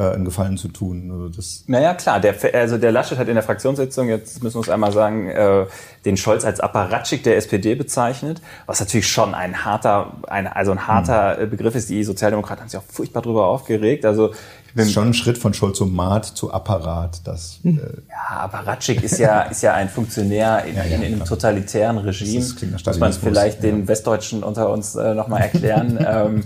einen 0.00 0.24
Gefallen 0.24 0.56
zu 0.56 0.68
tun. 0.68 1.10
Also 1.12 1.28
das 1.28 1.64
naja, 1.66 1.92
klar, 1.92 2.18
der, 2.18 2.34
also 2.54 2.78
der 2.78 2.92
Laschet 2.92 3.18
hat 3.18 3.28
in 3.28 3.34
der 3.34 3.42
Fraktionssitzung, 3.42 4.08
jetzt 4.08 4.42
müssen 4.42 4.56
wir 4.56 4.62
es 4.62 4.70
einmal 4.70 4.92
sagen, 4.92 5.28
äh, 5.28 5.66
den 6.06 6.16
Scholz 6.16 6.44
als 6.44 6.60
Apparatschik 6.60 7.22
der 7.22 7.36
SPD 7.36 7.74
bezeichnet, 7.74 8.40
was 8.64 8.80
natürlich 8.80 9.06
schon 9.08 9.34
ein 9.34 9.64
harter, 9.64 10.14
ein, 10.28 10.46
also 10.46 10.72
ein 10.72 10.86
harter 10.86 11.38
mhm. 11.38 11.50
Begriff 11.50 11.74
ist. 11.74 11.90
Die 11.90 12.04
Sozialdemokraten 12.04 12.62
haben 12.62 12.68
sich 12.70 12.78
auch 12.78 12.84
furchtbar 12.88 13.20
darüber 13.20 13.46
aufgeregt. 13.46 14.06
Also 14.06 14.32
das 14.74 14.86
ist 14.86 14.92
schon 14.92 15.08
ein 15.08 15.14
Schritt 15.14 15.36
von 15.36 15.52
Scholz 15.52 15.76
zum 15.76 15.94
Mat 15.94 16.24
zu 16.24 16.52
Apparat. 16.52 17.20
Das, 17.24 17.60
äh 17.64 17.72
ja, 18.08 18.40
Apparatschik 18.40 19.02
ist 19.02 19.18
ja, 19.18 19.42
ist 19.50 19.62
ja 19.62 19.74
ein 19.74 19.90
Funktionär 19.90 20.64
in, 20.64 20.76
ja, 20.76 20.84
ja, 20.84 20.96
in 20.96 21.04
einem 21.04 21.24
totalitären 21.24 21.98
Regime. 21.98 22.40
Das, 22.40 22.82
das 22.82 22.98
Muss 22.98 22.98
man 22.98 23.12
vielleicht 23.12 23.62
ja. 23.62 23.70
den 23.70 23.86
Westdeutschen 23.86 24.42
unter 24.42 24.70
uns 24.70 24.94
äh, 24.94 25.14
nochmal 25.14 25.42
erklären. 25.42 25.98
ähm, 26.08 26.44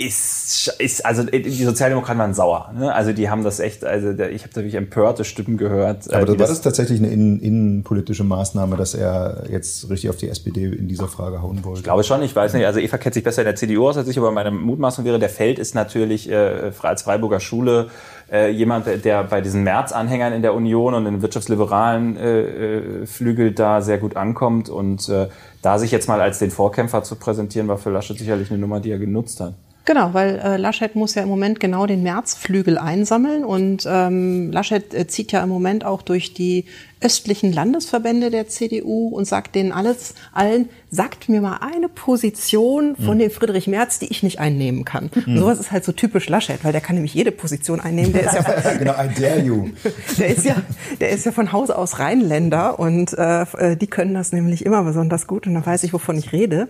ist, 0.00 0.74
ist 0.78 1.04
also 1.04 1.24
die 1.24 1.64
Sozialdemokraten 1.64 2.18
waren 2.18 2.32
sauer. 2.32 2.72
Ne? 2.74 2.92
Also 2.92 3.12
die 3.12 3.28
haben 3.28 3.44
das 3.44 3.60
echt, 3.60 3.84
also 3.84 4.10
ich 4.10 4.42
habe 4.42 4.52
da 4.54 4.56
wirklich 4.56 4.74
empörte 4.74 5.24
Stimmen 5.24 5.58
gehört. 5.58 6.10
Aber 6.12 6.22
äh, 6.22 6.38
war 6.38 6.46
das 6.46 6.62
tatsächlich 6.62 7.00
eine 7.00 7.10
innen, 7.10 7.38
innenpolitische 7.38 8.24
Maßnahme, 8.24 8.76
dass 8.76 8.94
er 8.94 9.44
jetzt 9.50 9.90
richtig 9.90 10.08
auf 10.08 10.16
die 10.16 10.30
SPD 10.30 10.64
in 10.64 10.88
dieser 10.88 11.06
Frage 11.06 11.42
hauen 11.42 11.62
wollte? 11.64 11.80
Ich 11.80 11.84
glaube 11.84 12.02
schon, 12.04 12.22
ich 12.22 12.34
weiß 12.34 12.54
nicht. 12.54 12.64
Also 12.64 12.80
Eva 12.80 12.96
kennt 12.96 13.12
sich 13.14 13.22
besser 13.22 13.42
in 13.42 13.46
der 13.46 13.56
CDU 13.56 13.88
aus 13.88 13.98
als 13.98 14.08
ich, 14.08 14.16
aber 14.16 14.30
meine 14.30 14.50
Mutmaßung 14.50 15.04
wäre, 15.04 15.18
der 15.18 15.28
Feld 15.28 15.58
ist 15.58 15.74
natürlich 15.74 16.30
äh, 16.30 16.72
als 16.80 17.02
Freiburger 17.02 17.40
Schule 17.40 17.90
äh, 18.32 18.50
jemand, 18.50 18.86
der 19.04 19.24
bei 19.24 19.42
diesen 19.42 19.64
März-Anhängern 19.64 20.32
in 20.32 20.40
der 20.40 20.54
Union 20.54 20.94
und 20.94 21.04
den 21.04 21.20
wirtschaftsliberalen 21.20 22.16
äh, 22.16 22.40
äh, 22.40 23.06
Flügel 23.06 23.52
da 23.52 23.82
sehr 23.82 23.98
gut 23.98 24.16
ankommt. 24.16 24.70
Und 24.70 25.10
äh, 25.10 25.28
da 25.60 25.78
sich 25.78 25.90
jetzt 25.90 26.08
mal 26.08 26.22
als 26.22 26.38
den 26.38 26.50
Vorkämpfer 26.50 27.02
zu 27.02 27.16
präsentieren, 27.16 27.68
war 27.68 27.76
für 27.76 27.90
Laschet 27.90 28.18
sicherlich 28.18 28.50
eine 28.50 28.58
Nummer, 28.58 28.80
die 28.80 28.90
er 28.90 28.98
genutzt 28.98 29.40
hat. 29.40 29.52
Genau, 29.86 30.12
weil 30.12 30.38
äh, 30.38 30.56
Laschet 30.56 30.94
muss 30.94 31.14
ja 31.14 31.22
im 31.22 31.28
Moment 31.28 31.58
genau 31.58 31.86
den 31.86 32.02
Märzflügel 32.02 32.78
einsammeln 32.78 33.44
und 33.44 33.86
ähm, 33.88 34.52
Laschet 34.52 34.94
äh, 34.94 35.06
zieht 35.06 35.32
ja 35.32 35.42
im 35.42 35.48
Moment 35.48 35.84
auch 35.84 36.02
durch 36.02 36.34
die 36.34 36.66
östlichen 37.00 37.52
Landesverbände 37.52 38.30
der 38.30 38.46
CDU 38.48 39.08
und 39.08 39.24
sagt 39.24 39.54
denen 39.54 39.72
alles 39.72 40.14
allen, 40.32 40.68
sagt 40.90 41.28
mir 41.28 41.40
mal 41.40 41.58
eine 41.60 41.88
Position 41.88 42.94
von 42.96 43.14
mhm. 43.14 43.20
dem 43.20 43.30
Friedrich 43.30 43.66
Merz, 43.68 43.98
die 43.98 44.06
ich 44.06 44.22
nicht 44.22 44.38
einnehmen 44.38 44.84
kann. 44.84 45.10
Mhm. 45.24 45.38
Sowas 45.38 45.58
ist 45.58 45.72
halt 45.72 45.84
so 45.84 45.92
typisch 45.92 46.28
Laschet, 46.28 46.62
weil 46.62 46.72
der 46.72 46.80
kann 46.80 46.96
nämlich 46.96 47.14
jede 47.14 47.32
Position 47.32 47.80
einnehmen. 47.80 48.12
Der 48.12 48.24
ist 48.24 48.34
ja 48.34 48.74
genau, 48.78 48.92
I 48.92 49.08
dare 49.18 49.40
you. 49.40 49.68
Der 50.18 50.28
ist 50.28 50.44
ja, 50.44 50.56
der 51.00 51.10
ist 51.10 51.24
ja 51.24 51.32
von 51.32 51.52
Haus 51.52 51.70
aus 51.70 51.98
Rheinländer 51.98 52.78
und 52.78 53.16
äh, 53.16 53.42
äh 53.42 53.76
die 53.76 53.86
können 53.86 54.14
das 54.14 54.32
nämlich 54.32 54.66
immer 54.66 54.82
besonders 54.84 55.26
gut 55.26 55.46
und 55.46 55.54
dann 55.54 55.64
weiß 55.64 55.84
ich, 55.84 55.92
wovon 55.92 56.18
ich 56.18 56.32
rede. 56.32 56.68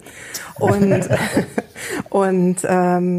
Und 0.59 1.09
und 2.11 2.59
ähm, 2.69 3.10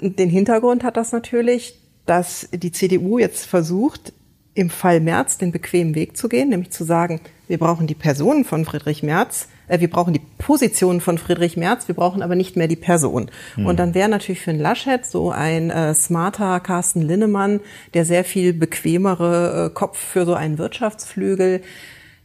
den 0.00 0.30
Hintergrund 0.30 0.84
hat 0.84 0.96
das 0.96 1.12
natürlich, 1.12 1.80
dass 2.06 2.48
die 2.52 2.72
CDU 2.72 3.18
jetzt 3.18 3.46
versucht, 3.46 4.12
im 4.54 4.70
Fall 4.70 5.00
Merz 5.00 5.36
den 5.38 5.52
bequemen 5.52 5.94
Weg 5.94 6.16
zu 6.16 6.28
gehen, 6.28 6.48
nämlich 6.48 6.70
zu 6.70 6.84
sagen, 6.84 7.20
wir 7.46 7.58
brauchen 7.58 7.86
die 7.86 7.94
Personen 7.94 8.44
von 8.44 8.64
Friedrich 8.64 9.02
Merz, 9.02 9.48
äh, 9.68 9.80
wir 9.80 9.90
brauchen 9.90 10.14
die 10.14 10.22
Position 10.38 11.00
von 11.00 11.18
Friedrich 11.18 11.56
Merz, 11.56 11.88
wir 11.88 11.94
brauchen 11.94 12.22
aber 12.22 12.34
nicht 12.34 12.56
mehr 12.56 12.66
die 12.66 12.76
Person. 12.76 13.30
Hm. 13.54 13.66
Und 13.66 13.78
dann 13.78 13.94
wäre 13.94 14.08
natürlich 14.08 14.40
für 14.40 14.50
einen 14.50 14.60
Laschet 14.60 15.04
so 15.04 15.30
ein 15.30 15.70
äh, 15.70 15.94
smarter 15.94 16.58
Carsten 16.60 17.02
Linnemann, 17.02 17.60
der 17.92 18.06
sehr 18.06 18.24
viel 18.24 18.54
bequemere 18.54 19.66
äh, 19.66 19.74
Kopf 19.74 19.98
für 19.98 20.24
so 20.24 20.34
einen 20.34 20.56
Wirtschaftsflügel. 20.56 21.60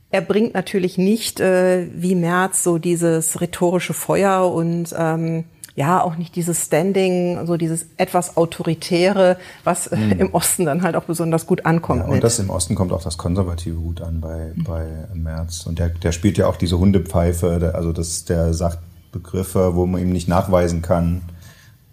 Er 0.10 0.22
bringt 0.22 0.54
natürlich 0.54 0.98
nicht 0.98 1.40
äh, 1.42 1.88
wie 1.94 2.16
Merz 2.16 2.64
so 2.64 2.78
dieses 2.78 3.42
rhetorische 3.42 3.94
Feuer 3.94 4.52
und 4.52 4.96
ähm, 4.98 5.46
ja 5.76 6.02
auch 6.02 6.18
nicht 6.18 6.36
dieses 6.36 6.66
Standing, 6.66 7.46
so 7.46 7.58
dieses 7.58 7.86
etwas 7.98 8.38
autoritäre, 8.38 9.38
was 9.64 9.90
mhm. 9.92 10.12
im 10.12 10.34
Osten 10.34 10.66
dann 10.66 10.82
halt 10.84 10.96
auch 10.96 11.04
besonders 11.04 11.48
gut 11.48 11.66
ankommt. 11.66 12.02
Ja, 12.02 12.06
und 12.08 12.16
mit. 12.16 12.24
das 12.24 12.40
im 12.40 12.50
Osten 12.50 12.76
kommt 12.76 12.92
auch 12.92 13.04
das 13.04 13.18
Konservative 13.18 13.76
gut 13.76 14.02
an 14.02 14.22
bei, 14.22 14.52
bei 14.56 15.08
Merz. 15.14 15.66
Und 15.66 15.80
der, 15.80 15.90
der 15.90 16.12
spielt 16.12 16.38
ja 16.38 16.48
auch 16.48 16.58
diese 16.58 16.78
Hundepfeife, 16.78 17.60
der, 17.60 17.76
also 17.76 17.94
das, 17.94 18.26
der 18.26 18.54
sagt 18.54 18.80
Begriffe, 19.12 19.76
wo 19.76 19.86
man 19.86 20.02
ihm 20.02 20.12
nicht 20.12 20.28
nachweisen 20.28 20.82
kann, 20.82 21.24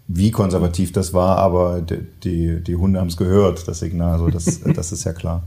wie 0.07 0.31
konservativ 0.31 0.91
das 0.91 1.13
war, 1.13 1.37
aber 1.37 1.81
die, 1.81 1.99
die, 2.23 2.63
die 2.63 2.75
Hunde 2.75 2.99
haben 2.99 3.09
es 3.09 3.17
gehört, 3.17 3.67
das 3.67 3.79
Signal, 3.79 4.13
also 4.13 4.29
das, 4.29 4.61
das 4.75 4.91
ist 4.91 5.03
ja 5.03 5.13
klar. 5.13 5.43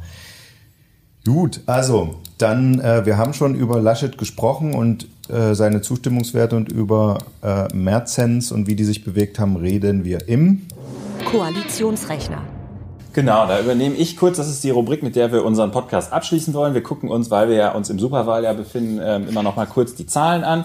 Gut, 1.25 1.61
also 1.67 2.17
dann, 2.39 2.81
äh, 2.81 3.07
wir 3.07 3.17
haben 3.17 3.33
schon 3.33 3.55
über 3.55 3.81
Laschet 3.81 4.19
gesprochen 4.19 4.75
und 4.75 5.07
äh, 5.33 5.55
seine 5.55 5.81
Zustimmungswerte 5.81 6.57
und 6.57 6.71
über 6.71 7.19
äh, 7.43 7.67
Merzens 7.75 8.53
und 8.53 8.67
wie 8.67 8.77
die 8.77 8.85
sich 8.85 9.03
bewegt 9.03 9.39
haben, 9.39 9.57
reden 9.57 10.05
wir 10.05 10.29
im 10.29 10.67
Koalitionsrechner. 11.31 12.43
Genau, 13.15 13.47
da 13.47 13.61
übernehme 13.61 13.95
ich 13.97 14.17
kurz, 14.17 14.37
das 14.37 14.49
ist 14.49 14.65
die 14.65 14.71
Rubrik, 14.71 15.03
mit 15.03 15.17
der 15.17 15.33
wir 15.33 15.45
unseren 15.45 15.71
Podcast 15.71 16.13
abschließen 16.13 16.55
wollen. 16.55 16.75
Wir 16.75 16.83
gucken 16.83 17.11
uns, 17.11 17.31
weil 17.31 17.49
wir 17.49 17.57
ja 17.57 17.73
uns 17.73 17.91
im 17.91 17.99
Superwahljahr 17.99 18.55
befinden, 18.55 19.01
ähm, 19.03 19.29
immer 19.29 19.43
noch 19.43 19.57
mal 19.57 19.67
kurz 19.67 19.95
die 19.95 20.07
Zahlen 20.07 20.45
an. 20.45 20.65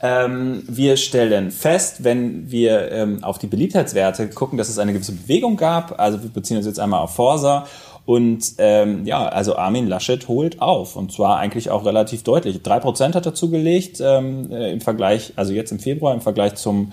Ähm, 0.00 0.64
wir 0.66 0.96
stellen 0.96 1.50
fest, 1.50 2.02
wenn 2.02 2.50
wir 2.50 2.90
ähm, 2.90 3.22
auf 3.22 3.38
die 3.38 3.46
Beliebtheitswerte 3.46 4.28
gucken, 4.30 4.58
dass 4.58 4.68
es 4.68 4.78
eine 4.78 4.92
gewisse 4.92 5.12
Bewegung 5.12 5.56
gab. 5.56 6.00
Also 6.00 6.22
wir 6.22 6.30
beziehen 6.30 6.56
uns 6.56 6.66
jetzt 6.66 6.80
einmal 6.80 7.00
auf 7.00 7.14
Forsa 7.14 7.66
und 8.04 8.54
ähm, 8.58 9.04
ja, 9.06 9.28
also 9.28 9.56
Armin 9.56 9.86
Laschet 9.86 10.26
holt 10.28 10.60
auf 10.60 10.96
und 10.96 11.12
zwar 11.12 11.38
eigentlich 11.38 11.70
auch 11.70 11.84
relativ 11.84 12.24
deutlich. 12.24 12.62
Drei 12.62 12.80
Prozent 12.80 13.14
hat 13.14 13.26
er 13.26 13.34
zugelegt 13.34 14.00
ähm, 14.00 14.50
äh, 14.50 14.72
im 14.72 14.80
Vergleich, 14.80 15.32
also 15.36 15.52
jetzt 15.52 15.70
im 15.70 15.78
Februar 15.78 16.12
im 16.12 16.20
Vergleich 16.20 16.56
zum 16.56 16.92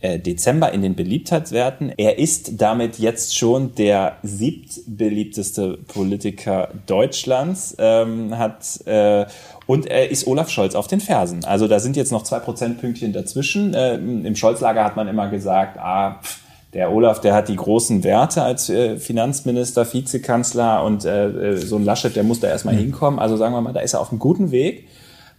äh, 0.00 0.18
Dezember 0.18 0.72
in 0.72 0.82
den 0.82 0.94
Beliebtheitswerten. 0.94 1.92
Er 1.96 2.18
ist 2.18 2.60
damit 2.60 2.98
jetzt 2.98 3.36
schon 3.36 3.74
der 3.74 4.16
siebtbeliebteste 4.22 5.78
Politiker 5.88 6.68
Deutschlands, 6.86 7.76
ähm, 7.78 8.36
hat 8.38 8.86
äh, 8.86 9.26
und 9.66 9.86
er 9.86 10.10
ist 10.10 10.26
Olaf 10.26 10.48
Scholz 10.48 10.74
auf 10.74 10.86
den 10.86 11.00
Fersen. 11.00 11.44
Also 11.44 11.66
da 11.66 11.80
sind 11.80 11.96
jetzt 11.96 12.12
noch 12.12 12.22
zwei 12.22 12.38
Prozentpünktchen 12.38 13.12
dazwischen. 13.12 13.74
Äh, 13.74 13.96
Im 13.96 14.36
Scholz-Lager 14.36 14.84
hat 14.84 14.96
man 14.96 15.08
immer 15.08 15.28
gesagt, 15.28 15.78
ah, 15.78 16.20
pff, 16.22 16.45
der 16.76 16.92
Olaf, 16.92 17.22
der 17.22 17.32
hat 17.32 17.48
die 17.48 17.56
großen 17.56 18.04
Werte 18.04 18.42
als 18.42 18.68
äh, 18.68 18.98
Finanzminister, 18.98 19.90
Vizekanzler 19.90 20.84
und 20.84 21.06
äh, 21.06 21.52
äh, 21.52 21.56
so 21.56 21.76
ein 21.76 21.84
Laschet, 21.86 22.14
der 22.14 22.22
muss 22.22 22.40
da 22.40 22.48
erstmal 22.48 22.74
mhm. 22.74 22.80
hinkommen. 22.80 23.18
Also 23.18 23.38
sagen 23.38 23.54
wir 23.54 23.62
mal, 23.62 23.72
da 23.72 23.80
ist 23.80 23.94
er 23.94 24.00
auf 24.00 24.10
einem 24.10 24.18
guten 24.18 24.50
Weg. 24.50 24.86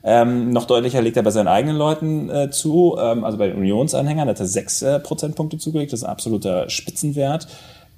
Ähm, 0.04 0.50
noch 0.50 0.66
deutlicher 0.66 1.00
legt 1.00 1.16
er 1.16 1.22
bei 1.22 1.30
seinen 1.30 1.48
eigenen 1.48 1.78
Leuten 1.78 2.32
äh, 2.32 2.50
zu, 2.50 2.98
ähm, 3.00 3.24
also 3.24 3.38
bei 3.38 3.50
den 3.50 3.58
Unionsanhängern 3.58 4.28
hat 4.28 4.40
er 4.40 4.48
sechs 4.48 4.82
äh, 4.82 5.00
Prozentpunkte 5.00 5.60
zugelegt, 5.60 5.94
das 5.94 6.00
ist 6.00 6.06
ein 6.06 6.12
absoluter 6.12 6.72
Spitzenwert. 6.72 7.48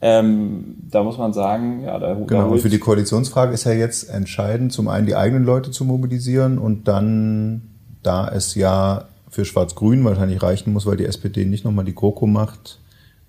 Ähm, 0.02 0.76
da 0.92 1.04
muss 1.04 1.18
man 1.18 1.32
sagen, 1.32 1.84
ja, 1.86 1.98
da 1.98 2.16
Genau, 2.16 2.50
und 2.50 2.60
für 2.60 2.70
die 2.70 2.80
Koalitionsfrage 2.80 3.54
ist 3.54 3.64
ja 3.64 3.72
jetzt 3.72 4.10
entscheidend, 4.10 4.74
zum 4.74 4.90
einen 4.90 5.08
die 5.08 5.16
eigenen 5.16 5.46
Leute 5.46 5.72
zu 5.72 5.86
mobilisieren 5.86 6.58
und 6.58 6.90
dann, 6.90 7.70
da 8.04 8.28
es 8.28 8.56
ja 8.56 9.06
für 9.30 9.46
Schwarz-Grün 9.46 10.04
wahrscheinlich 10.04 10.44
reichen 10.44 10.74
muss, 10.74 10.86
weil 10.86 10.98
die 10.98 11.06
SPD 11.06 11.46
nicht 11.46 11.64
nochmal 11.64 11.86
die 11.86 11.96
GroKo 11.96 12.26
macht, 12.26 12.80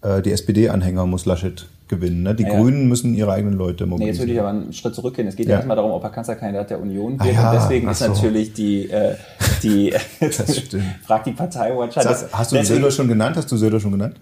äh, 0.03 0.23
die 0.23 0.33
SPD-Anhänger 0.33 1.07
muss 1.07 1.27
Laschet 1.27 1.67
gewinnen. 1.89 2.23
Ne? 2.23 2.35
Die 2.35 2.45
ja, 2.45 2.51
Grünen 2.51 2.89
müssen 2.89 3.15
ihre 3.15 3.33
eigenen 3.33 3.59
Leute 3.59 3.85
mobilisieren. 3.85 3.99
Nee, 3.99 4.07
jetzt 4.07 4.19
würde 4.21 4.33
ich 4.33 4.41
aber 4.41 4.49
einen 4.49 4.73
Schritt 4.73 4.95
zurückgehen. 4.95 5.29
Es 5.29 5.37
geht 5.37 5.47
ja, 5.47 5.57
erstmal 5.57 5.77
darum, 5.77 5.91
ob 5.91 6.03
er 6.03 6.11
Kanzlerkandidat 6.11 6.71
der 6.71 6.81
Union 6.81 7.19
wird. 7.19 7.23
Ah, 7.23 7.33
ja, 7.33 7.51
und 7.51 7.57
deswegen 7.57 7.89
ist 7.89 7.99
so. 7.99 8.09
natürlich 8.09 8.53
die, 8.55 8.89
äh, 8.91 9.17
die 9.63 9.93
das 10.21 10.57
stimmt. 10.57 10.85
fragt 11.05 11.27
die 11.27 11.33
Parteiwatcher. 11.33 12.03
Das, 12.03 12.33
hast 12.33 12.53
du 12.53 12.57
deswegen, 12.57 12.81
Söder 12.81 12.91
schon 12.91 13.09
genannt? 13.09 13.37
Hast 13.37 13.51
du 13.53 13.57
Söder 13.57 13.81
schon 13.81 13.93
genannt? 13.93 14.17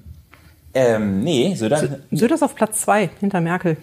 Ähm, 0.74 1.20
nee, 1.20 1.54
Söder. 1.54 1.98
Söder 2.10 2.34
ist 2.34 2.42
auf 2.42 2.54
Platz 2.54 2.80
zwei 2.80 3.10
hinter 3.20 3.40
Merkel. 3.40 3.76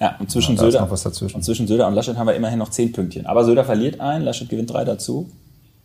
Ja, 0.00 0.16
und 0.18 0.30
zwischen, 0.30 0.56
ja, 0.56 0.62
Söder, 0.62 0.90
und 0.90 1.44
zwischen 1.44 1.68
Söder 1.68 1.86
und 1.86 1.94
Laschet 1.94 2.16
haben 2.16 2.26
wir 2.26 2.34
immerhin 2.34 2.58
noch 2.58 2.70
zehn 2.70 2.90
Pünktchen. 2.90 3.24
Aber 3.24 3.44
Söder 3.44 3.64
verliert 3.64 4.00
ein, 4.00 4.22
Laschet 4.22 4.48
gewinnt 4.48 4.72
drei 4.72 4.84
dazu. 4.84 5.30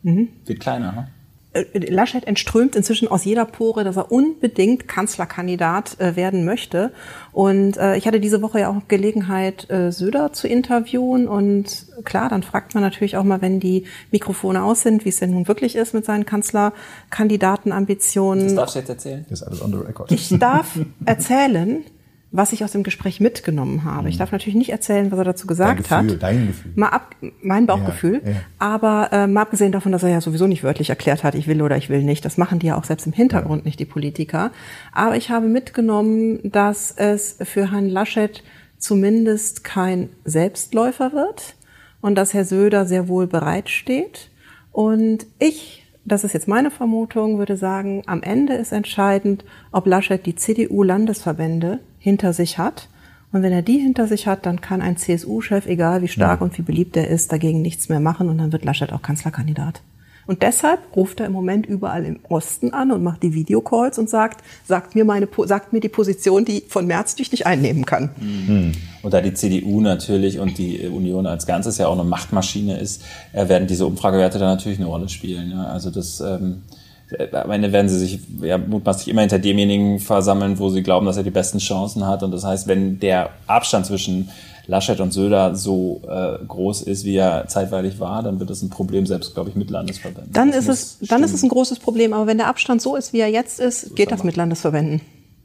Mhm. 0.01 0.29
Wird 0.45 0.59
kleiner, 0.59 0.91
ne? 0.91 1.07
Äh, 1.53 1.63
Laschet 1.89 2.25
entströmt 2.25 2.75
inzwischen 2.75 3.07
aus 3.07 3.23
jeder 3.25 3.45
Pore, 3.45 3.83
dass 3.83 3.97
er 3.97 4.11
unbedingt 4.11 4.87
Kanzlerkandidat 4.87 5.99
äh, 5.99 6.15
werden 6.15 6.45
möchte. 6.45 6.91
Und 7.31 7.77
äh, 7.77 7.97
ich 7.97 8.07
hatte 8.07 8.19
diese 8.19 8.41
Woche 8.41 8.59
ja 8.59 8.69
auch 8.69 8.87
Gelegenheit, 8.87 9.69
äh, 9.69 9.91
Söder 9.91 10.33
zu 10.33 10.47
interviewen. 10.47 11.27
Und 11.27 11.85
klar, 12.03 12.29
dann 12.29 12.41
fragt 12.43 12.73
man 12.73 12.83
natürlich 12.83 13.17
auch 13.17 13.23
mal, 13.23 13.41
wenn 13.41 13.59
die 13.59 13.85
Mikrofone 14.11 14.63
aus 14.63 14.83
sind, 14.83 15.05
wie 15.05 15.09
es 15.09 15.17
denn 15.17 15.31
nun 15.31 15.47
wirklich 15.47 15.75
ist 15.75 15.93
mit 15.93 16.05
seinen 16.05 16.25
Kanzlerkandidatenambitionen. 16.25 18.45
Das 18.45 18.55
darfst 18.55 18.75
du 18.75 18.79
jetzt 18.79 18.89
erzählen? 18.89 19.25
Das 19.29 19.41
ist 19.41 19.47
alles 19.47 19.61
on 19.61 19.71
the 19.71 19.77
record. 19.77 20.11
Ich 20.11 20.29
darf 20.37 20.79
erzählen, 21.05 21.85
was 22.31 22.51
ich 22.51 22.63
aus 22.63 22.73
dem 22.73 22.83
Gespräch 22.83 23.19
mitgenommen 23.19 23.85
habe. 23.85 24.09
Ich 24.09 24.15
mhm. 24.15 24.19
darf 24.19 24.31
natürlich 24.31 24.55
nicht 24.55 24.71
erzählen, 24.71 25.11
was 25.11 25.19
er 25.19 25.25
dazu 25.25 25.47
gesagt 25.47 25.69
dein 25.69 26.07
Gefühl, 26.07 26.15
hat. 26.15 26.23
Dein 26.23 26.47
Gefühl. 26.47 26.71
Mal 26.75 26.89
ab, 26.89 27.15
mein 27.41 27.65
Bauchgefühl. 27.65 28.21
Ja, 28.23 28.31
ja. 28.31 28.37
Aber 28.59 29.09
äh, 29.13 29.27
mal 29.27 29.43
abgesehen 29.43 29.71
davon, 29.71 29.91
dass 29.93 30.03
er 30.03 30.09
ja 30.09 30.21
sowieso 30.21 30.45
nicht 30.45 30.63
wörtlich 30.63 30.89
erklärt 30.89 31.23
hat, 31.23 31.35
ich 31.35 31.47
will 31.47 31.61
oder 31.61 31.77
ich 31.77 31.89
will 31.89 32.03
nicht. 32.03 32.25
Das 32.25 32.37
machen 32.37 32.59
die 32.59 32.67
ja 32.67 32.77
auch 32.77 32.83
selbst 32.83 33.07
im 33.07 33.13
Hintergrund 33.13 33.61
ja. 33.61 33.65
nicht, 33.67 33.79
die 33.79 33.85
Politiker. 33.85 34.51
Aber 34.91 35.15
ich 35.15 35.29
habe 35.29 35.47
mitgenommen, 35.47 36.39
dass 36.43 36.91
es 36.91 37.37
für 37.43 37.71
Herrn 37.71 37.87
Laschet 37.87 38.43
zumindest 38.77 39.63
kein 39.63 40.09
Selbstläufer 40.25 41.13
wird 41.13 41.55
und 42.01 42.15
dass 42.15 42.33
Herr 42.33 42.45
Söder 42.45 42.85
sehr 42.85 43.07
wohl 43.07 43.27
bereitsteht. 43.27 44.29
Und 44.71 45.25
ich 45.39 45.86
das 46.07 46.23
ist 46.23 46.33
jetzt 46.33 46.47
meine 46.47 46.71
Vermutung, 46.71 47.37
würde 47.37 47.57
sagen, 47.57 48.01
am 48.05 48.23
Ende 48.23 48.53
ist 48.53 48.71
entscheidend, 48.71 49.43
ob 49.73 49.85
Laschet 49.85 50.25
die 50.25 50.35
CDU-Landesverbände 50.35 51.79
hinter 51.99 52.31
sich 52.31 52.57
hat. 52.57 52.87
Und 53.33 53.43
wenn 53.43 53.51
er 53.51 53.61
die 53.61 53.77
hinter 53.77 54.07
sich 54.07 54.25
hat, 54.25 54.45
dann 54.45 54.61
kann 54.61 54.81
ein 54.81 54.95
CSU-Chef, 54.95 55.65
egal 55.65 56.01
wie 56.01 56.07
stark 56.07 56.39
ja. 56.39 56.45
und 56.45 56.57
wie 56.57 56.61
beliebt 56.61 56.95
er 56.95 57.09
ist, 57.09 57.33
dagegen 57.33 57.61
nichts 57.61 57.89
mehr 57.89 57.99
machen 57.99 58.29
und 58.29 58.37
dann 58.37 58.53
wird 58.53 58.63
Laschet 58.63 58.93
auch 58.93 59.01
Kanzlerkandidat. 59.01 59.81
Und 60.27 60.43
deshalb 60.43 60.79
ruft 60.95 61.21
er 61.21 61.25
im 61.25 61.31
Moment 61.31 61.65
überall 61.65 62.05
im 62.05 62.19
Osten 62.29 62.73
an 62.73 62.91
und 62.91 63.01
macht 63.01 63.23
die 63.23 63.33
Videocalls 63.33 63.97
und 63.97 64.09
sagt, 64.09 64.43
sagt 64.65 64.93
mir 64.93 65.05
meine, 65.05 65.27
sagt 65.45 65.73
mir 65.73 65.79
die 65.79 65.89
Position, 65.89 66.45
die 66.45 66.63
von 66.67 66.85
März 66.85 67.15
die 67.15 67.23
ich 67.23 67.31
nicht 67.31 67.47
einnehmen 67.47 67.85
kann. 67.85 68.09
Mhm. 68.19 68.73
Und 69.01 69.13
da 69.13 69.21
die 69.21 69.33
CDU 69.33 69.79
natürlich 69.79 70.39
und 70.39 70.57
die 70.57 70.85
Union 70.87 71.25
als 71.25 71.47
Ganzes 71.47 71.77
ja 71.77 71.87
auch 71.87 71.93
eine 71.93 72.03
Machtmaschine 72.03 72.77
ist, 72.77 73.03
werden 73.31 73.67
diese 73.67 73.85
Umfragewerte 73.85 74.37
da 74.37 74.45
natürlich 74.45 74.79
eine 74.79 74.87
Rolle 74.87 75.07
spielen. 75.07 75.51
Ja. 75.51 75.63
Also 75.67 75.89
das, 75.89 76.19
ähm, 76.19 76.63
äh, 77.11 77.33
am 77.35 77.51
Ende 77.51 77.71
werden 77.71 77.89
sie 77.89 77.99
sich 77.99 78.19
ja, 78.41 78.57
mutmaßlich 78.57 79.07
immer 79.07 79.21
hinter 79.21 79.39
demjenigen 79.39 79.99
versammeln, 79.99 80.59
wo 80.59 80.69
sie 80.69 80.83
glauben, 80.83 81.05
dass 81.05 81.17
er 81.17 81.23
die 81.23 81.31
besten 81.31 81.59
Chancen 81.59 82.05
hat. 82.05 82.23
Und 82.23 82.31
das 82.31 82.43
heißt, 82.43 82.67
wenn 82.67 82.99
der 82.99 83.29
Abstand 83.47 83.85
zwischen 83.85 84.29
Laschet 84.67 84.99
und 84.99 85.11
Söder 85.11 85.55
so 85.55 86.01
äh, 86.07 86.45
groß 86.45 86.81
ist, 86.81 87.05
wie 87.05 87.15
er 87.15 87.47
zeitweilig 87.47 87.99
war, 87.99 88.21
dann 88.21 88.39
wird 88.39 88.49
es 88.49 88.61
ein 88.61 88.69
Problem, 88.69 89.05
selbst, 89.05 89.33
glaube 89.33 89.49
ich, 89.49 89.55
mit 89.55 89.69
Landesverbänden. 89.69 90.33
Dann 90.33 90.51
ist, 90.51 90.67
es, 90.67 90.97
dann 91.01 91.23
ist 91.23 91.33
es 91.33 91.41
ein 91.41 91.49
großes 91.49 91.79
Problem. 91.79 92.13
Aber 92.13 92.27
wenn 92.27 92.37
der 92.37 92.47
Abstand 92.47 92.81
so 92.81 92.95
ist, 92.95 93.13
wie 93.13 93.19
er 93.19 93.29
jetzt 93.29 93.59
ist, 93.59 93.81
so 93.81 93.95
geht 93.95 94.11
das 94.11 94.23
mit 94.23 94.35
Landesverbänden. 94.35 95.01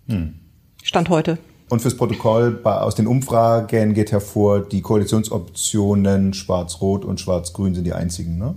Hm. 0.08 0.34
Stand 0.82 1.08
heute. 1.08 1.38
Und 1.68 1.80
fürs 1.80 1.96
Protokoll 1.96 2.60
aus 2.64 2.96
den 2.96 3.06
Umfragen 3.06 3.94
geht 3.94 4.12
hervor, 4.12 4.60
die 4.60 4.82
Koalitionsoptionen 4.82 6.34
Schwarz-Rot 6.34 7.04
und 7.04 7.20
Schwarz-Grün 7.20 7.74
sind 7.74 7.84
die 7.84 7.94
einzigen, 7.94 8.36
ne? 8.36 8.56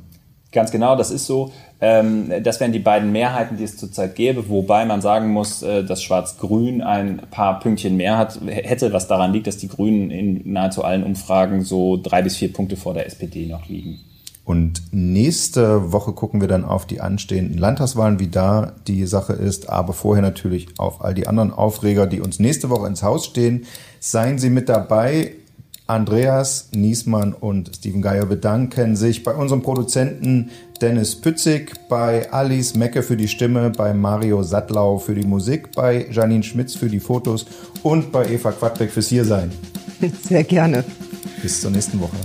Ganz 0.55 0.71
genau, 0.71 0.95
das 0.95 1.11
ist 1.11 1.25
so. 1.25 1.51
Ähm, 1.81 2.31
das 2.41 2.61
wären 2.61 2.71
die 2.71 2.79
beiden 2.79 3.11
Mehrheiten, 3.11 3.57
die 3.57 3.65
es 3.65 3.75
zurzeit 3.75 4.15
gäbe, 4.15 4.47
wobei 4.47 4.85
man 4.85 5.01
sagen 5.01 5.33
muss, 5.33 5.61
äh, 5.61 5.83
dass 5.83 6.01
Schwarz-Grün 6.01 6.81
ein 6.81 7.23
paar 7.29 7.59
Pünktchen 7.59 7.97
mehr 7.97 8.17
hat, 8.17 8.39
hätte, 8.45 8.93
was 8.93 9.09
daran 9.09 9.33
liegt, 9.33 9.47
dass 9.47 9.57
die 9.57 9.67
Grünen 9.67 10.11
in 10.11 10.53
nahezu 10.53 10.85
allen 10.85 11.03
Umfragen 11.03 11.65
so 11.65 11.99
drei 12.01 12.21
bis 12.21 12.37
vier 12.37 12.53
Punkte 12.53 12.77
vor 12.77 12.93
der 12.93 13.05
SPD 13.05 13.47
noch 13.47 13.67
liegen. 13.67 13.99
Und 14.45 14.81
nächste 14.91 15.91
Woche 15.91 16.13
gucken 16.13 16.39
wir 16.39 16.47
dann 16.47 16.63
auf 16.63 16.85
die 16.85 17.01
anstehenden 17.01 17.57
Landtagswahlen, 17.57 18.19
wie 18.19 18.27
da 18.27 18.71
die 18.87 19.05
Sache 19.07 19.33
ist, 19.33 19.67
aber 19.67 19.91
vorher 19.91 20.21
natürlich 20.21 20.67
auf 20.77 21.03
all 21.03 21.13
die 21.13 21.27
anderen 21.27 21.51
Aufreger, 21.51 22.07
die 22.07 22.21
uns 22.21 22.39
nächste 22.39 22.69
Woche 22.69 22.87
ins 22.87 23.03
Haus 23.03 23.25
stehen. 23.25 23.65
Seien 23.99 24.39
Sie 24.39 24.49
mit 24.49 24.69
dabei. 24.69 25.33
Andreas 25.87 26.69
Niesmann 26.71 27.33
und 27.33 27.75
Steven 27.75 28.01
Geier 28.01 28.25
bedanken 28.25 28.95
sich 28.95 29.23
bei 29.23 29.35
unserem 29.35 29.61
Produzenten 29.61 30.49
Dennis 30.81 31.15
Pützig, 31.21 31.73
bei 31.89 32.31
Alice 32.31 32.75
Mecke 32.75 33.03
für 33.03 33.15
die 33.15 33.27
Stimme, 33.27 33.69
bei 33.69 33.93
Mario 33.93 34.41
Sattlau 34.41 34.97
für 34.97 35.13
die 35.13 35.27
Musik, 35.27 35.71
bei 35.75 36.07
Janine 36.11 36.43
Schmitz 36.43 36.75
für 36.75 36.89
die 36.89 36.99
Fotos 36.99 37.45
und 37.83 38.11
bei 38.11 38.27
Eva 38.27 38.51
Quadbeck 38.51 38.89
fürs 38.89 39.09
Hiersein. 39.09 39.51
Sehr 40.23 40.43
gerne. 40.43 40.83
Bis 41.41 41.61
zur 41.61 41.69
nächsten 41.69 41.99
Woche. 41.99 42.17